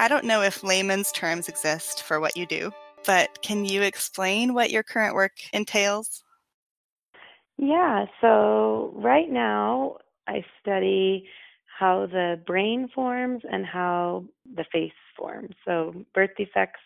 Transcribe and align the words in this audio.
I 0.00 0.06
don't 0.08 0.24
know 0.24 0.40
if 0.40 0.62
layman's 0.62 1.12
terms 1.12 1.48
exist 1.48 2.02
for 2.02 2.18
what 2.18 2.36
you 2.36 2.46
do, 2.46 2.72
but 3.04 3.42
can 3.42 3.66
you 3.66 3.82
explain 3.82 4.54
what 4.54 4.70
your 4.70 4.82
current 4.82 5.14
work 5.14 5.32
entails? 5.52 6.24
Yeah, 7.58 8.06
so 8.22 8.92
right 8.94 9.28
now 9.28 9.98
I 10.26 10.44
study 10.62 11.26
how 11.78 12.06
the 12.06 12.40
brain 12.46 12.88
forms 12.94 13.42
and 13.50 13.64
how 13.64 14.24
the 14.56 14.64
face 14.72 14.90
forms. 15.16 15.54
So, 15.64 15.94
birth 16.14 16.30
defects 16.36 16.80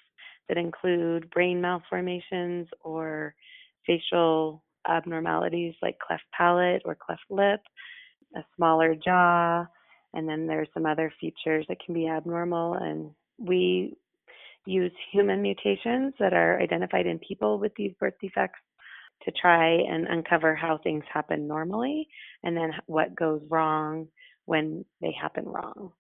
that 0.49 0.59
include 0.59 1.31
brain 1.31 1.61
malformations 1.61 2.69
or 2.83 3.35
facial 3.87 4.63
abnormalities 4.89 5.75
like 5.81 5.99
cleft 5.99 6.25
palate 6.37 6.83
or 6.85 6.95
cleft 6.95 7.23
lip, 7.31 7.61
a 8.37 8.41
smaller 8.57 8.95
jaw, 8.95 9.65
and 10.15 10.29
then 10.29 10.47
there's 10.47 10.69
some 10.75 10.85
other 10.85 11.13
features 11.21 11.65
that 11.69 11.79
can 11.85 11.95
be 11.95 12.09
abnormal. 12.09 12.75
And 12.75 13.11
we 13.39 13.97
use 14.67 14.93
human 15.11 15.41
mutations 15.41 16.13
that 16.19 16.35
are 16.35 16.61
identified 16.61 17.07
in 17.07 17.19
people 17.21 17.59
with 17.59 17.73
these 17.77 17.93
birth 17.99 18.15
defects 18.21 18.61
to 19.25 19.33
try 19.41 19.69
and 19.71 20.07
uncover 20.09 20.55
how 20.55 20.79
things 20.79 21.05
happen 21.13 21.47
normally 21.47 22.09
and 22.43 22.57
then 22.57 22.73
what 22.87 23.15
goes 23.15 23.41
wrong 23.49 24.09
when 24.47 24.85
they 25.01 25.15
happen 25.21 25.45
wrong. 25.47 25.93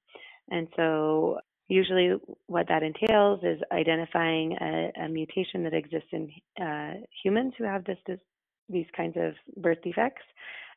And 0.50 0.68
so, 0.76 1.38
usually, 1.68 2.12
what 2.46 2.66
that 2.68 2.82
entails 2.82 3.40
is 3.42 3.60
identifying 3.72 4.56
a, 4.60 5.04
a 5.04 5.08
mutation 5.08 5.62
that 5.64 5.74
exists 5.74 6.08
in 6.12 6.30
uh, 6.62 6.94
humans 7.22 7.54
who 7.56 7.64
have 7.64 7.84
this, 7.84 7.98
this, 8.06 8.18
these 8.68 8.86
kinds 8.96 9.16
of 9.16 9.34
birth 9.62 9.78
defects, 9.82 10.24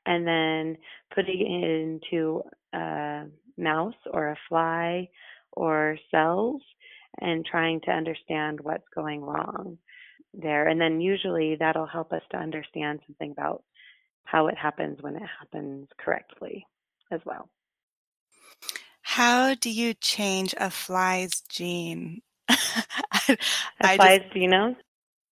and 0.06 0.26
then 0.26 0.78
putting 1.14 1.42
it 1.42 2.12
into 2.12 2.44
a 2.74 3.24
mouse 3.58 3.94
or 4.12 4.30
a 4.30 4.38
fly 4.48 5.10
or 5.54 5.98
cells 6.12 6.62
and 7.22 7.46
trying 7.46 7.80
to 7.82 7.92
understand 7.92 8.60
what's 8.62 8.88
going 8.94 9.22
wrong 9.22 9.78
there. 10.34 10.68
And 10.68 10.80
then 10.80 11.00
usually 11.00 11.56
that'll 11.60 11.88
help 11.88 12.12
us 12.12 12.22
to 12.32 12.38
understand 12.38 13.00
something 13.08 13.32
about 13.32 13.64
how 14.26 14.48
it 14.48 14.58
happens 14.58 14.98
when 15.02 15.16
it 15.16 15.24
happens 15.40 15.88
correctly 15.98 16.66
as 17.12 17.22
well. 17.26 17.50
How 19.16 19.56
do 19.56 19.70
you 19.70 19.94
change 19.94 20.54
a 20.58 20.70
fly's 20.70 21.40
gene? 21.48 22.22
a 22.50 22.58
fly's 23.96 24.20
just, 24.24 24.36
genome? 24.36 24.76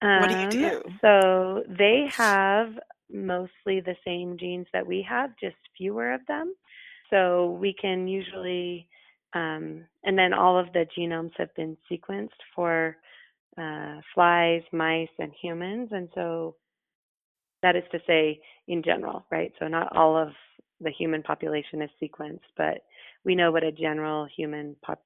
Um, 0.02 0.22
what 0.22 0.30
do 0.30 0.38
you 0.38 0.48
do? 0.48 0.82
Um, 0.86 1.00
so 1.02 1.64
they 1.68 2.06
have 2.16 2.80
mostly 3.12 3.82
the 3.82 3.98
same 4.08 4.38
genes 4.40 4.68
that 4.72 4.88
we 4.88 5.06
have, 5.10 5.32
just 5.38 5.58
fewer 5.78 6.14
of 6.14 6.22
them. 6.30 6.54
So 7.10 7.58
we 7.60 7.74
can 7.74 8.08
usually, 8.08 8.88
um, 9.34 9.84
and 10.06 10.18
then 10.18 10.32
all 10.34 10.58
of 10.58 10.72
the 10.72 10.86
genomes 10.98 11.32
have 11.36 11.54
been 11.56 11.76
sequenced 11.92 12.30
for 12.56 12.96
uh, 13.58 14.00
flies, 14.16 14.62
mice, 14.72 15.10
and 15.20 15.34
humans. 15.42 15.90
And 15.92 16.08
so 16.16 16.56
that 17.62 17.76
is 17.76 17.84
to 17.92 18.00
say, 18.08 18.40
in 18.70 18.82
general, 18.82 19.26
right? 19.30 19.52
So 19.60 19.68
not 19.68 19.94
all 19.94 20.18
of 20.18 20.30
the 20.82 20.92
human 20.92 21.24
population 21.24 21.82
is 21.82 21.90
sequenced, 22.02 22.40
but 22.58 22.80
we 23.24 23.36
know 23.36 23.52
what 23.52 23.64
a 23.64 23.72
general 23.72 24.28
human 24.36 24.76
pop, 24.84 25.02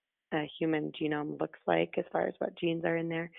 human 0.59 0.91
genome 0.99 1.39
looks 1.39 1.59
like 1.67 1.93
as 1.97 2.05
far 2.11 2.27
as 2.27 2.33
what 2.39 2.57
genes 2.57 2.83
are 2.85 2.97
in 2.97 3.09
there, 3.09 3.29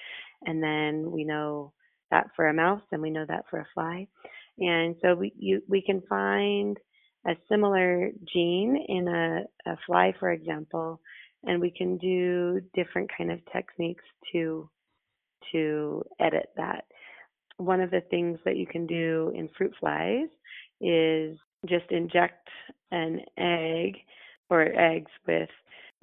and 0.47 0.63
then 0.63 1.11
we 1.11 1.25
know 1.25 1.73
that 2.11 2.29
for 2.35 2.49
a 2.49 2.55
mouse, 2.55 2.83
and 2.93 3.03
we 3.03 3.11
know 3.11 3.25
that 3.29 3.45
for 3.51 3.61
a 3.61 3.67
fly, 3.75 4.07
and 4.59 4.97
so 5.03 5.15
we 5.15 5.33
you, 5.39 5.63
we 5.69 5.83
can 5.83 6.03
find 6.09 6.79
a 7.27 7.37
similar 7.49 8.11
gene 8.33 8.85
in 8.89 9.09
a, 9.09 9.71
a 9.71 9.77
fly, 9.87 10.15
for 10.19 10.31
example, 10.31 11.01
and 11.45 11.61
we 11.61 11.71
can 11.71 11.99
do 11.99 12.61
different 12.75 13.11
kind 13.17 13.31
of 13.31 13.41
techniques 13.53 14.05
to 14.33 14.69
to 15.53 16.03
edit 16.21 16.51
that. 16.57 16.85
One 17.59 17.81
of 17.81 17.91
the 17.91 18.03
things 18.11 18.39
that 18.45 18.57
you 18.57 18.67
can 18.67 18.87
do 18.87 19.33
in 19.35 19.49
fruit 19.57 19.75
flies 19.81 20.29
is 20.81 21.39
just 21.67 21.91
inject 21.91 22.49
an 22.91 23.21
egg 23.37 23.97
or 24.51 24.63
eggs 24.63 25.11
with 25.27 25.49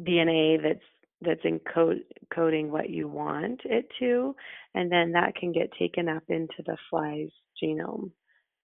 DNA 0.02 0.62
that's 0.62 0.80
that's 1.22 1.42
encoding 1.44 2.70
what 2.70 2.90
you 2.90 3.08
want 3.08 3.62
it 3.64 3.88
to, 4.00 4.36
and 4.76 4.92
then 4.92 5.12
that 5.14 5.34
can 5.36 5.52
get 5.52 5.72
taken 5.80 6.10
up 6.10 6.24
into 6.28 6.62
the 6.66 6.78
fly's 6.90 7.30
genome, 7.62 8.12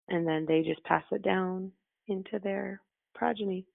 and 0.09 0.27
then 0.27 0.47
they 0.49 0.63
just 0.63 0.83
pass 0.85 1.05
it 1.13 1.23
down 1.23 1.71
into 2.09 2.39
their 2.43 2.81
progeny. 3.15 3.67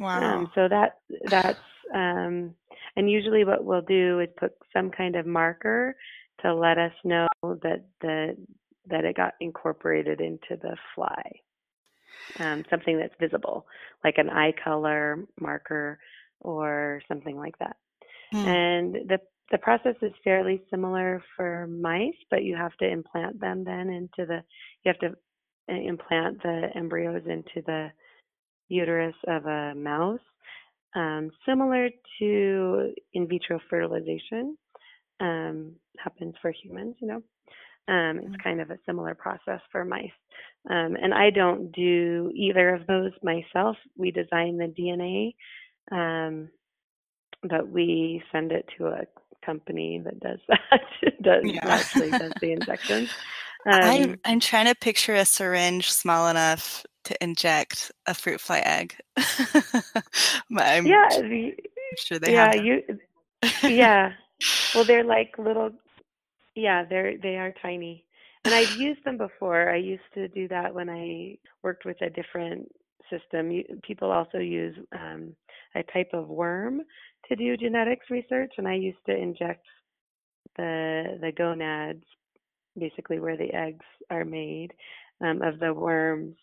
Wow. 0.00 0.38
Um, 0.38 0.50
so 0.54 0.68
that 0.68 0.98
that's 1.30 1.58
um, 1.94 2.54
and 2.96 3.10
usually 3.10 3.44
what 3.44 3.64
we'll 3.64 3.82
do 3.82 4.20
is 4.20 4.28
put 4.38 4.52
some 4.72 4.90
kind 4.90 5.14
of 5.16 5.26
marker 5.26 5.94
to 6.42 6.54
let 6.54 6.78
us 6.78 6.92
know 7.04 7.28
that 7.42 7.84
the 8.00 8.36
that 8.88 9.04
it 9.04 9.16
got 9.16 9.34
incorporated 9.40 10.20
into 10.20 10.60
the 10.62 10.76
fly 10.94 11.22
um, 12.38 12.64
something 12.70 12.98
that's 12.98 13.14
visible, 13.20 13.66
like 14.04 14.18
an 14.18 14.30
eye 14.30 14.52
color 14.62 15.24
marker 15.40 15.98
or 16.40 17.00
something 17.08 17.36
like 17.36 17.58
that. 17.58 17.76
Mm. 18.34 18.46
And 18.46 18.94
the 19.08 19.18
the 19.52 19.58
process 19.58 19.94
is 20.02 20.12
fairly 20.24 20.60
similar 20.70 21.22
for 21.36 21.68
mice, 21.68 22.16
but 22.30 22.42
you 22.42 22.56
have 22.56 22.76
to 22.78 22.88
implant 22.88 23.40
them 23.40 23.62
then 23.64 23.90
into 23.90 24.26
the 24.26 24.42
you 24.84 24.92
have 24.92 24.98
to 24.98 25.16
uh, 25.72 25.76
implant 25.76 26.42
the 26.42 26.68
embryos 26.74 27.22
into 27.26 27.62
the 27.66 27.88
uterus 28.68 29.14
of 29.28 29.46
a 29.46 29.74
mouse, 29.74 30.20
um, 30.94 31.30
similar 31.46 31.88
to 32.18 32.92
in 33.14 33.28
vitro 33.28 33.60
fertilization 33.70 34.56
um, 35.20 35.76
happens 35.98 36.34
for 36.42 36.52
humans, 36.62 36.96
you 37.00 37.08
know. 37.08 37.22
Um, 37.88 38.18
it's 38.18 38.34
mm. 38.34 38.42
kind 38.42 38.60
of 38.60 38.70
a 38.70 38.78
similar 38.84 39.14
process 39.14 39.60
for 39.70 39.84
mice. 39.84 40.10
Um, 40.68 40.96
and 41.00 41.14
I 41.14 41.30
don't 41.30 41.70
do 41.72 42.32
either 42.34 42.74
of 42.74 42.86
those 42.86 43.12
myself. 43.22 43.76
We 43.96 44.10
design 44.10 44.58
the 44.58 44.66
DNA, 44.66 45.34
um, 45.92 46.48
but 47.42 47.68
we 47.68 48.22
send 48.32 48.50
it 48.50 48.68
to 48.76 48.88
a 48.88 49.04
company 49.44 50.02
that 50.04 50.18
does 50.20 50.38
that, 50.48 50.80
does 51.22 51.44
yeah. 51.44 51.60
actually 51.64 52.10
does 52.10 52.32
the 52.40 52.52
injections. 52.52 53.10
I'm, 53.66 54.10
um, 54.10 54.16
I'm 54.24 54.40
trying 54.40 54.66
to 54.66 54.74
picture 54.74 55.14
a 55.14 55.24
syringe 55.24 55.90
small 55.90 56.28
enough 56.28 56.84
to 57.04 57.16
inject 57.22 57.92
a 58.06 58.14
fruit 58.14 58.40
fly 58.40 58.58
egg. 58.60 58.96
I'm 59.16 60.86
yeah, 60.86 61.08
the, 61.10 61.52
sure 61.98 62.18
they 62.18 62.32
yeah, 62.32 62.54
have. 62.54 62.64
you, 62.64 62.82
yeah. 63.62 64.12
Well, 64.74 64.84
they're 64.84 65.04
like 65.04 65.34
little 65.38 65.70
yeah, 66.54 66.84
they're 66.84 67.16
they 67.18 67.36
are 67.36 67.54
tiny. 67.62 68.05
And 68.46 68.54
I've 68.54 68.70
used 68.70 69.02
them 69.04 69.18
before. 69.18 69.68
I 69.70 69.76
used 69.76 70.04
to 70.14 70.28
do 70.28 70.46
that 70.46 70.72
when 70.72 70.88
I 70.88 71.36
worked 71.64 71.84
with 71.84 72.00
a 72.00 72.10
different 72.10 72.70
system. 73.10 73.50
People 73.82 74.12
also 74.12 74.38
use 74.38 74.76
um, 74.92 75.34
a 75.74 75.82
type 75.92 76.10
of 76.12 76.28
worm 76.28 76.82
to 77.28 77.34
do 77.34 77.56
genetics 77.56 78.06
research, 78.08 78.52
and 78.56 78.68
I 78.68 78.74
used 78.74 79.04
to 79.06 79.16
inject 79.16 79.66
the 80.56 81.18
the 81.20 81.32
gonads, 81.32 82.04
basically 82.78 83.18
where 83.18 83.36
the 83.36 83.52
eggs 83.52 83.84
are 84.10 84.24
made, 84.24 84.72
um, 85.20 85.42
of 85.42 85.58
the 85.58 85.74
worms 85.74 86.36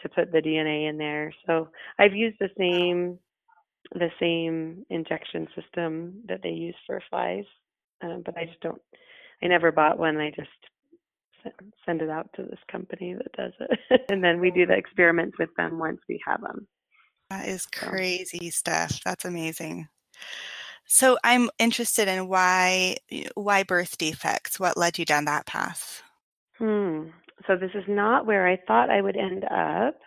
to 0.00 0.08
put 0.08 0.32
the 0.32 0.40
DNA 0.40 0.88
in 0.88 0.96
there. 0.96 1.34
So 1.46 1.68
I've 1.98 2.14
used 2.14 2.38
the 2.40 2.48
same 2.56 3.18
the 3.92 4.08
same 4.18 4.86
injection 4.88 5.48
system 5.54 6.14
that 6.28 6.40
they 6.42 6.48
use 6.48 6.76
for 6.86 7.02
flies, 7.10 7.44
um, 8.00 8.22
but 8.24 8.38
I 8.38 8.46
just 8.46 8.60
don't. 8.62 8.80
I 9.42 9.48
never 9.48 9.70
bought 9.70 9.98
one. 9.98 10.16
I 10.16 10.30
just 10.30 10.48
send 11.86 12.02
it 12.02 12.10
out 12.10 12.28
to 12.36 12.42
this 12.42 12.58
company 12.70 13.14
that 13.14 13.32
does 13.32 13.52
it, 13.60 14.02
and 14.10 14.22
then 14.22 14.40
we 14.40 14.50
do 14.50 14.66
the 14.66 14.74
experiments 14.74 15.38
with 15.38 15.50
them 15.56 15.78
once 15.78 16.00
we 16.08 16.20
have 16.26 16.40
them. 16.40 16.66
That 17.30 17.48
is 17.48 17.66
crazy 17.66 18.50
stuff. 18.50 19.00
That's 19.04 19.24
amazing. 19.24 19.88
So 20.86 21.16
I'm 21.24 21.48
interested 21.58 22.08
in 22.08 22.28
why 22.28 22.96
why 23.34 23.62
birth 23.62 23.96
defects. 23.96 24.60
What 24.60 24.76
led 24.76 24.98
you 24.98 25.04
down 25.04 25.24
that 25.24 25.46
path? 25.46 26.02
Hmm. 26.58 27.04
So 27.46 27.56
this 27.56 27.70
is 27.74 27.84
not 27.88 28.26
where 28.26 28.46
I 28.46 28.58
thought 28.68 28.90
I 28.90 29.00
would 29.00 29.16
end 29.16 29.44
up. 29.44 29.98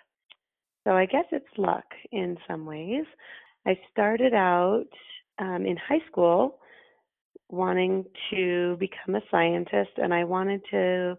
So 0.86 0.94
I 0.94 1.06
guess 1.06 1.26
it's 1.32 1.46
luck 1.58 1.86
in 2.12 2.38
some 2.48 2.66
ways. 2.66 3.06
I 3.66 3.80
started 3.92 4.34
out 4.34 4.86
um, 5.40 5.66
in 5.66 5.78
high 5.78 6.04
school 6.08 6.60
wanting 7.50 8.06
to 8.32 8.78
become 8.80 9.16
a 9.16 9.22
scientist, 9.30 9.92
and 9.98 10.14
I 10.14 10.24
wanted 10.24 10.62
to 10.72 11.18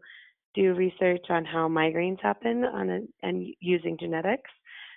do 0.55 0.75
research 0.75 1.26
on 1.28 1.44
how 1.44 1.69
migraines 1.69 2.20
happen 2.20 2.64
on 2.64 2.90
a, 2.90 3.00
and 3.23 3.46
using 3.61 3.96
genetics 3.99 4.50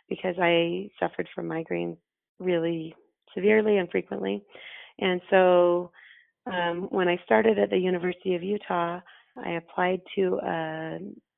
because 0.07 0.35
I 0.41 0.89
suffered 0.99 1.27
from 1.35 1.47
migraines 1.47 1.97
really 2.39 2.95
severely 3.35 3.77
and 3.77 3.89
frequently. 3.89 4.43
And 4.99 5.21
so 5.29 5.91
um, 6.51 6.87
when 6.89 7.07
I 7.07 7.19
started 7.25 7.59
at 7.59 7.69
the 7.69 7.77
University 7.77 8.35
of 8.35 8.43
Utah, 8.43 8.99
I 9.37 9.51
applied 9.51 10.01
to 10.15 10.39
a 10.43 10.97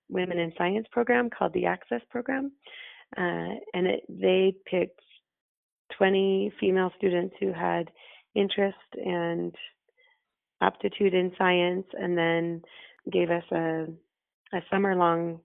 women 0.09 0.39
in 0.39 0.53
science 0.57 0.87
program 0.91 1.29
called 1.29 1.53
the 1.53 1.65
Access 1.65 2.01
Program, 2.09 2.51
uh, 3.17 3.55
and 3.73 3.87
it, 3.87 4.03
they 4.09 4.55
picked 4.69 5.01
20 5.97 6.53
female 6.59 6.91
students 6.97 7.35
who 7.39 7.51
had 7.51 7.89
interest 8.35 8.77
and 8.93 9.53
aptitude 10.61 11.13
in 11.13 11.31
science, 11.37 11.85
and 11.93 12.17
then 12.17 12.61
gave 13.11 13.29
us 13.29 13.43
a, 13.51 13.85
a 14.53 14.61
summer 14.69 14.95
long 14.95 15.39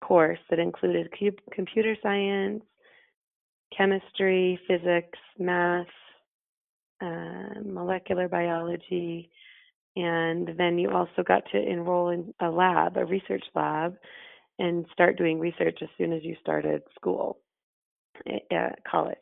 course 0.00 0.38
that 0.50 0.58
included 0.58 1.12
computer 1.52 1.96
science, 2.02 2.62
chemistry, 3.76 4.58
physics, 4.66 5.18
math, 5.38 5.86
uh, 7.00 7.60
molecular 7.64 8.28
biology, 8.28 9.30
and 9.96 10.50
then 10.56 10.78
you 10.78 10.90
also 10.90 11.22
got 11.26 11.42
to 11.52 11.58
enroll 11.58 12.10
in 12.10 12.32
a 12.40 12.48
lab, 12.48 12.96
a 12.96 13.04
research 13.04 13.44
lab, 13.54 13.96
and 14.58 14.86
start 14.92 15.18
doing 15.18 15.38
research 15.38 15.78
as 15.82 15.88
soon 15.96 16.12
as 16.12 16.22
you 16.22 16.36
started 16.40 16.82
school 16.94 17.38
at 18.50 18.78
college. 18.88 19.16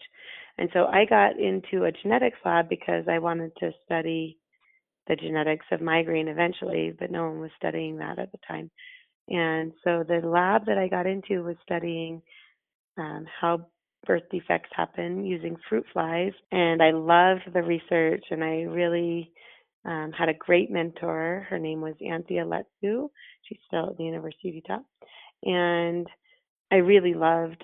And 0.59 0.71
so 0.73 0.87
I 0.87 1.05
got 1.05 1.39
into 1.39 1.85
a 1.85 1.93
genetics 1.93 2.39
lab 2.45 2.69
because 2.69 3.05
I 3.09 3.19
wanted 3.19 3.53
to 3.61 3.73
study 3.85 4.39
the 5.09 5.17
genetics 5.17 5.67
of 5.73 5.81
migraine 5.81 6.29
eventually, 6.29 6.95
but 6.99 7.11
no 7.11 7.25
one 7.25 7.41
was 7.41 7.51
studying 7.57 7.97
that 7.99 8.19
at 8.19 8.33
the 8.33 8.39
time. 8.47 8.71
And 9.29 9.73
so 9.83 10.05
the 10.07 10.27
lab 10.27 10.67
that 10.67 10.79
I 10.79 10.89
got 10.89 11.07
into 11.07 11.43
was 11.43 11.57
studying 11.63 12.23
um, 12.99 13.27
how 13.41 13.67
birth 14.07 14.23
defects 14.31 14.71
happen 14.75 15.25
using 15.25 15.57
fruit 15.69 15.85
flies. 15.93 16.33
And 16.53 16.83
I 16.83 16.93
loved 16.93 17.53
the 17.53 17.63
research, 17.63 18.25
and 18.31 18.43
I 18.43 18.63
really 18.63 19.33
um, 19.85 20.13
had 20.17 20.29
a 20.29 20.35
great 20.35 20.71
mentor. 20.71 21.47
Her 21.49 21.59
name 21.59 21.81
was 21.81 21.95
Anthea 22.01 22.45
Letsou. 22.45 23.09
She's 23.43 23.59
still 23.67 23.91
at 23.91 23.97
the 23.97 24.05
University 24.05 24.49
of 24.51 24.55
Utah. 24.55 24.79
And 25.45 26.07
I 26.71 26.77
really 26.77 27.15
loved 27.15 27.63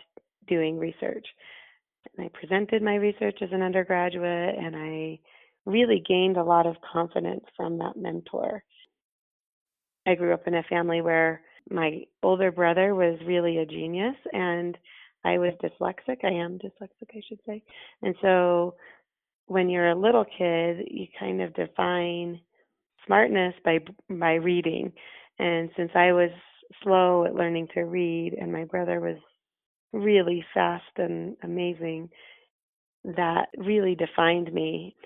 doing 0.49 0.79
research. 0.79 1.27
And 2.17 2.27
I 2.27 2.31
presented 2.39 2.83
my 2.83 2.97
research 2.97 3.39
as 3.41 3.51
an 3.53 3.63
undergraduate, 3.63 4.57
and 4.59 4.75
I 4.77 5.19
really 5.67 6.03
gained 6.07 6.37
a 6.37 6.45
lot 6.45 6.67
of 6.67 6.77
confidence 6.93 7.45
from 7.57 7.79
that 7.79 7.97
mentor. 7.97 8.63
I 10.07 10.15
grew 10.15 10.35
up 10.35 10.47
in 10.47 10.55
a 10.55 10.63
family 10.65 11.01
where 11.01 11.43
my 11.71 12.03
older 12.23 12.51
brother 12.51 12.95
was 12.95 13.19
really 13.27 13.59
a 13.59 13.67
genius, 13.67 14.17
and 14.33 14.77
I 15.25 15.39
was 15.39 15.53
dyslexic. 15.63 16.25
I 16.25 16.33
am 16.33 16.59
dyslexic, 16.59 17.11
I 17.15 17.21
should 17.29 17.39
say. 17.47 17.63
And 18.03 18.15
so 18.21 18.75
when 19.47 19.69
you're 19.69 19.91
a 19.91 19.99
little 19.99 20.25
kid, 20.25 20.89
you 20.91 21.07
kind 21.19 21.41
of 21.41 21.55
define 21.55 22.41
smartness 23.07 23.55
by 23.65 23.79
by 24.11 24.35
reading. 24.35 24.93
And 25.39 25.71
since 25.77 25.91
I 25.95 26.13
was 26.13 26.31
slow 26.83 27.25
at 27.25 27.35
learning 27.35 27.69
to 27.75 27.83
read 27.83 28.35
and 28.41 28.53
my 28.53 28.65
brother 28.65 29.01
was 29.01 29.19
really 29.93 30.45
fast 30.55 30.85
and 30.97 31.37
amazing, 31.43 32.09
that 33.05 33.47
really 33.57 33.95
defined 33.95 34.53
me. 34.53 34.97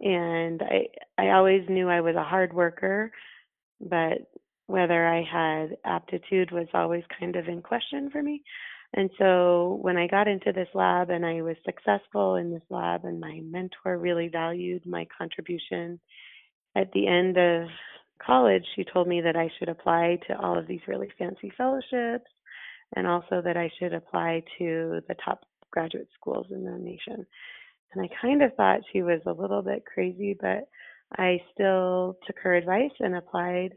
And 0.00 0.62
I 0.62 0.86
I 1.16 1.30
always 1.30 1.62
knew 1.68 1.88
I 1.88 2.00
was 2.00 2.16
a 2.16 2.24
hard 2.24 2.52
worker, 2.52 3.10
but 3.80 4.18
whether 4.66 5.06
I 5.06 5.22
had 5.22 5.76
aptitude 5.84 6.50
was 6.50 6.66
always 6.74 7.04
kind 7.18 7.36
of 7.36 7.48
in 7.48 7.62
question 7.62 8.10
for 8.10 8.22
me. 8.22 8.42
And 8.94 9.10
so 9.18 9.78
when 9.82 9.96
I 9.96 10.06
got 10.06 10.28
into 10.28 10.52
this 10.52 10.68
lab 10.72 11.10
and 11.10 11.26
I 11.26 11.42
was 11.42 11.56
successful 11.64 12.36
in 12.36 12.52
this 12.52 12.62
lab, 12.70 13.04
and 13.04 13.20
my 13.20 13.40
mentor 13.42 13.98
really 13.98 14.28
valued 14.28 14.86
my 14.86 15.06
contribution, 15.16 15.98
at 16.76 16.90
the 16.92 17.06
end 17.06 17.36
of 17.36 17.68
college, 18.24 18.64
she 18.74 18.84
told 18.84 19.08
me 19.08 19.20
that 19.20 19.36
I 19.36 19.50
should 19.58 19.68
apply 19.68 20.18
to 20.28 20.38
all 20.38 20.58
of 20.58 20.66
these 20.66 20.80
really 20.86 21.08
fancy 21.18 21.52
fellowships 21.56 22.30
and 22.96 23.06
also 23.06 23.42
that 23.42 23.56
I 23.56 23.70
should 23.78 23.92
apply 23.92 24.42
to 24.58 25.00
the 25.08 25.16
top 25.24 25.44
graduate 25.70 26.08
schools 26.18 26.46
in 26.50 26.64
the 26.64 26.78
nation. 26.78 27.26
And 27.94 28.04
I 28.04 28.08
kind 28.20 28.42
of 28.42 28.54
thought 28.54 28.80
she 28.92 29.02
was 29.02 29.20
a 29.26 29.32
little 29.32 29.62
bit 29.62 29.84
crazy, 29.84 30.36
but 30.40 30.68
I 31.16 31.40
still 31.52 32.16
took 32.26 32.36
her 32.40 32.54
advice 32.54 32.90
and 33.00 33.14
applied 33.14 33.74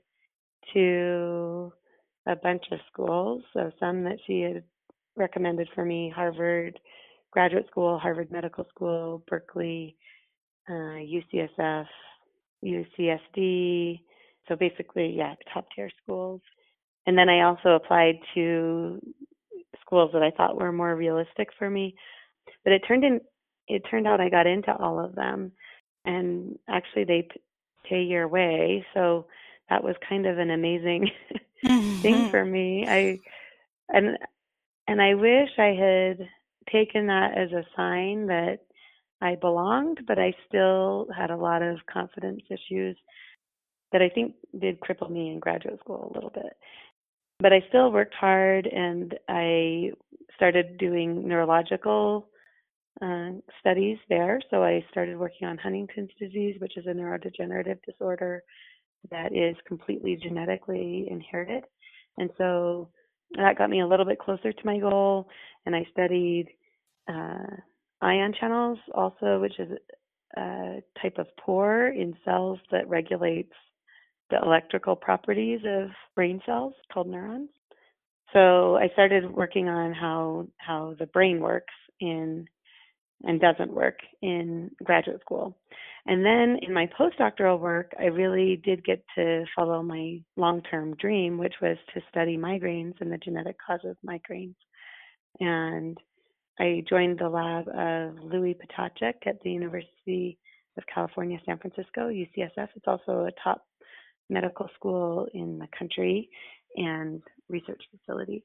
to 0.73 1.71
a 2.25 2.35
bunch 2.35 2.63
of 2.71 2.79
schools. 2.91 3.43
So 3.53 3.71
some 3.79 4.03
that 4.03 4.17
she 4.25 4.41
had 4.41 4.63
recommended 5.15 5.69
for 5.73 5.85
me 5.85 6.11
Harvard 6.13 6.79
Graduate 7.31 7.67
School, 7.67 7.99
Harvard 7.99 8.31
Medical 8.31 8.65
School, 8.69 9.23
Berkeley, 9.27 9.95
uh, 10.69 10.73
UCSF, 10.73 11.85
UCSD. 12.63 14.01
So 14.47 14.55
basically, 14.55 15.13
yeah, 15.15 15.35
top 15.53 15.65
tier 15.75 15.89
schools. 16.03 16.41
And 17.05 17.17
then 17.17 17.29
I 17.29 17.43
also 17.43 17.69
applied 17.69 18.15
to 18.35 18.99
schools 19.81 20.11
that 20.13 20.23
I 20.23 20.31
thought 20.31 20.59
were 20.59 20.71
more 20.71 20.95
realistic 20.95 21.49
for 21.57 21.69
me. 21.69 21.95
But 22.63 22.73
it 22.73 22.81
turned 22.87 23.03
in 23.03 23.21
it 23.68 23.83
turned 23.90 24.07
out 24.07 24.21
I 24.21 24.30
got 24.30 24.47
into 24.47 24.76
all 24.76 25.00
of 25.00 25.16
them 25.16 25.52
and 26.06 26.57
actually 26.69 27.04
they 27.04 27.28
pay 27.88 28.04
your 28.04 28.28
way. 28.28 28.86
So 28.94 29.28
that 29.69 29.83
was 29.83 29.95
kind 30.07 30.26
of 30.26 30.40
an 30.40 30.52
amazing 30.52 31.12
mm-hmm. 31.66 32.02
thing 32.02 32.30
for 32.30 32.44
me. 32.44 32.86
I 32.88 33.19
and 33.90 34.18
and 34.88 35.02
I 35.02 35.16
wish 35.16 35.50
I 35.57 35.74
had 35.74 36.30
taken 36.71 37.07
that 37.07 37.38
as 37.38 37.52
a 37.52 37.66
sign 37.76 38.28
that 38.28 38.59
I 39.21 39.36
belonged, 39.36 40.02
but 40.07 40.19
I 40.19 40.33
still 40.47 41.07
had 41.16 41.31
a 41.31 41.38
lot 41.38 41.62
of 41.62 41.86
confidence 41.92 42.42
issues 42.50 42.97
that 43.92 44.02
I 44.02 44.09
think 44.09 44.36
did 44.57 44.80
cripple 44.80 45.09
me 45.09 45.31
in 45.31 45.40
graduate 45.40 45.80
school 45.80 46.12
a 46.12 46.14
little 46.14 46.30
bit. 46.30 46.54
But 47.40 47.54
I 47.54 47.64
still 47.69 47.92
worked 47.92 48.16
hard 48.16 48.68
and 48.68 49.18
I 49.28 49.92
started 50.36 50.78
doing 50.78 51.28
neurological 51.28 52.30
uh, 53.01 53.30
studies 53.59 53.97
there. 54.09 54.39
So 54.49 54.63
I 54.63 54.83
started 54.92 55.18
working 55.18 55.47
on 55.47 55.57
Huntington's 55.57 56.11
disease, 56.19 56.56
which 56.59 56.77
is 56.77 56.85
a 56.87 56.92
neurodegenerative 56.92 57.80
disorder 57.85 58.44
that 59.11 59.35
is 59.35 59.56
completely 59.68 60.18
genetically 60.21 61.07
inherited. 61.09 61.63
And 62.18 62.30
so 62.37 62.89
that 63.35 63.57
got 63.57 63.69
me 63.69 63.81
a 63.81 63.87
little 63.87 64.06
bit 64.06 64.19
closer 64.19 64.51
to 64.51 64.66
my 64.66 64.80
goal. 64.80 65.27
And 65.66 65.75
I 65.75 65.85
studied 65.92 66.47
uh, 67.07 67.56
ion 68.01 68.33
channels 68.39 68.80
also, 68.95 69.39
which 69.39 69.59
is 69.59 69.69
a 70.35 70.81
type 71.01 71.18
of 71.18 71.27
pore 71.39 71.87
in 71.87 72.16
cells 72.25 72.59
that 72.71 72.87
regulates 72.89 73.54
the 74.30 74.42
electrical 74.42 74.95
properties 74.95 75.61
of 75.66 75.89
brain 76.16 76.42
cells 76.45 76.73
called 76.92 77.07
neurons. 77.07 77.49
So 78.33 78.75
I 78.75 78.89
started 78.94 79.31
working 79.31 79.69
on 79.69 79.94
how 79.94 80.47
how 80.57 80.95
the 80.99 81.06
brain 81.07 81.39
works 81.39 81.73
in 82.01 82.45
and 83.24 83.42
doesn't 83.42 83.74
work 83.74 84.00
in 84.21 84.71
graduate 84.83 85.21
school. 85.21 85.57
And 86.06 86.26
then 86.26 86.57
in 86.62 86.74
my 86.74 86.90
postdoctoral 86.97 87.59
work, 87.59 87.92
I 88.00 88.06
really 88.06 88.62
did 88.64 88.86
get 88.86 89.04
to 89.16 89.45
follow 89.56 89.83
my 89.83 90.21
long 90.38 90.62
term 90.62 90.95
dream, 90.95 91.38
which 91.38 91.56
was 91.62 91.78
to 91.94 92.02
study 92.09 92.38
migraines 92.38 92.94
and 93.02 93.12
the 93.12 93.18
genetic 93.18 93.57
cause 93.66 93.81
of 93.83 93.97
migraines. 94.07 94.56
And 95.40 95.97
I 96.59 96.83
joined 96.90 97.19
the 97.19 97.30
lab 97.30 97.68
of 97.68 98.24
Louis 98.24 98.56
Ptacek 98.56 99.26
at 99.26 99.42
the 99.44 99.52
University 99.52 100.38
of 100.78 100.83
California, 100.94 101.40
San 101.45 101.57
Francisco, 101.57 102.09
UCSF. 102.09 102.69
It's 102.76 102.88
also 102.88 103.26
a 103.26 103.31
top 103.44 103.64
medical 104.30 104.69
school 104.76 105.28
in 105.33 105.59
the 105.59 105.68
country 105.78 106.30
and 106.76 107.21
research 107.50 107.81
facility. 107.92 108.44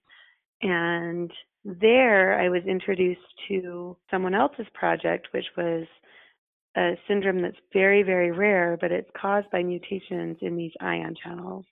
And 0.63 1.31
there 1.65 2.41
I 2.41 2.49
was 2.49 2.63
introduced 2.67 3.21
to 3.49 3.97
someone 4.11 4.35
else's 4.35 4.67
project, 4.75 5.29
which 5.33 5.47
was 5.57 5.87
a 6.77 6.93
syndrome 7.07 7.43
that's 7.43 7.57
very, 7.73 8.03
very 8.03 8.33
rare, 8.33 8.79
but 8.81 8.93
it's 8.93 9.11
caused 9.21 9.51
by 9.51 9.63
mutations 9.63 10.39
in 10.41 10.57
these 10.57 10.73
ion 10.81 11.15
channels. 11.23 11.65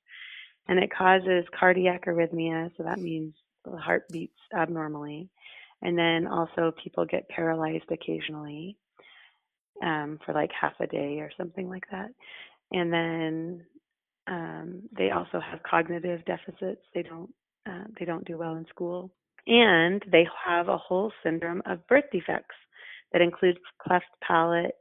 And 0.69 0.79
it 0.79 0.91
causes 0.97 1.45
cardiac 1.59 2.07
arrhythmia, 2.07 2.71
so 2.77 2.85
that 2.85 2.99
means 2.99 3.35
the 3.65 3.77
heart 3.77 4.05
beats 4.11 4.39
abnormally. 4.55 5.29
And 5.83 5.99
then 5.99 6.27
also 6.27 6.73
people 6.83 7.05
get 7.07 7.29
paralyzed 7.29 7.91
occasionally 7.91 8.77
um, 9.83 10.19
for 10.25 10.35
like 10.35 10.51
half 10.59 10.75
a 10.81 10.87
day 10.87 11.19
or 11.21 11.31
something 11.37 11.69
like 11.69 11.85
that. 11.91 12.11
And 12.73 12.93
then 12.93 13.67
um, 14.27 14.83
they 14.97 15.11
also 15.11 15.41
have 15.41 15.63
cognitive 15.63 16.25
deficits. 16.27 16.83
They 16.95 17.03
don't 17.03 17.31
uh, 17.69 17.85
they 17.99 18.07
don't 18.07 18.27
do 18.27 18.39
well 18.39 18.57
in 18.57 18.67
school, 18.69 19.13
and 19.47 20.03
they 20.11 20.27
have 20.47 20.69
a 20.69 20.77
whole 20.79 21.13
syndrome 21.23 21.63
of 21.67 21.87
birth 21.87 22.05
defects 22.13 22.55
that 23.13 23.23
includes 23.23 23.59
cleft 23.81 24.07
palate 24.27 24.75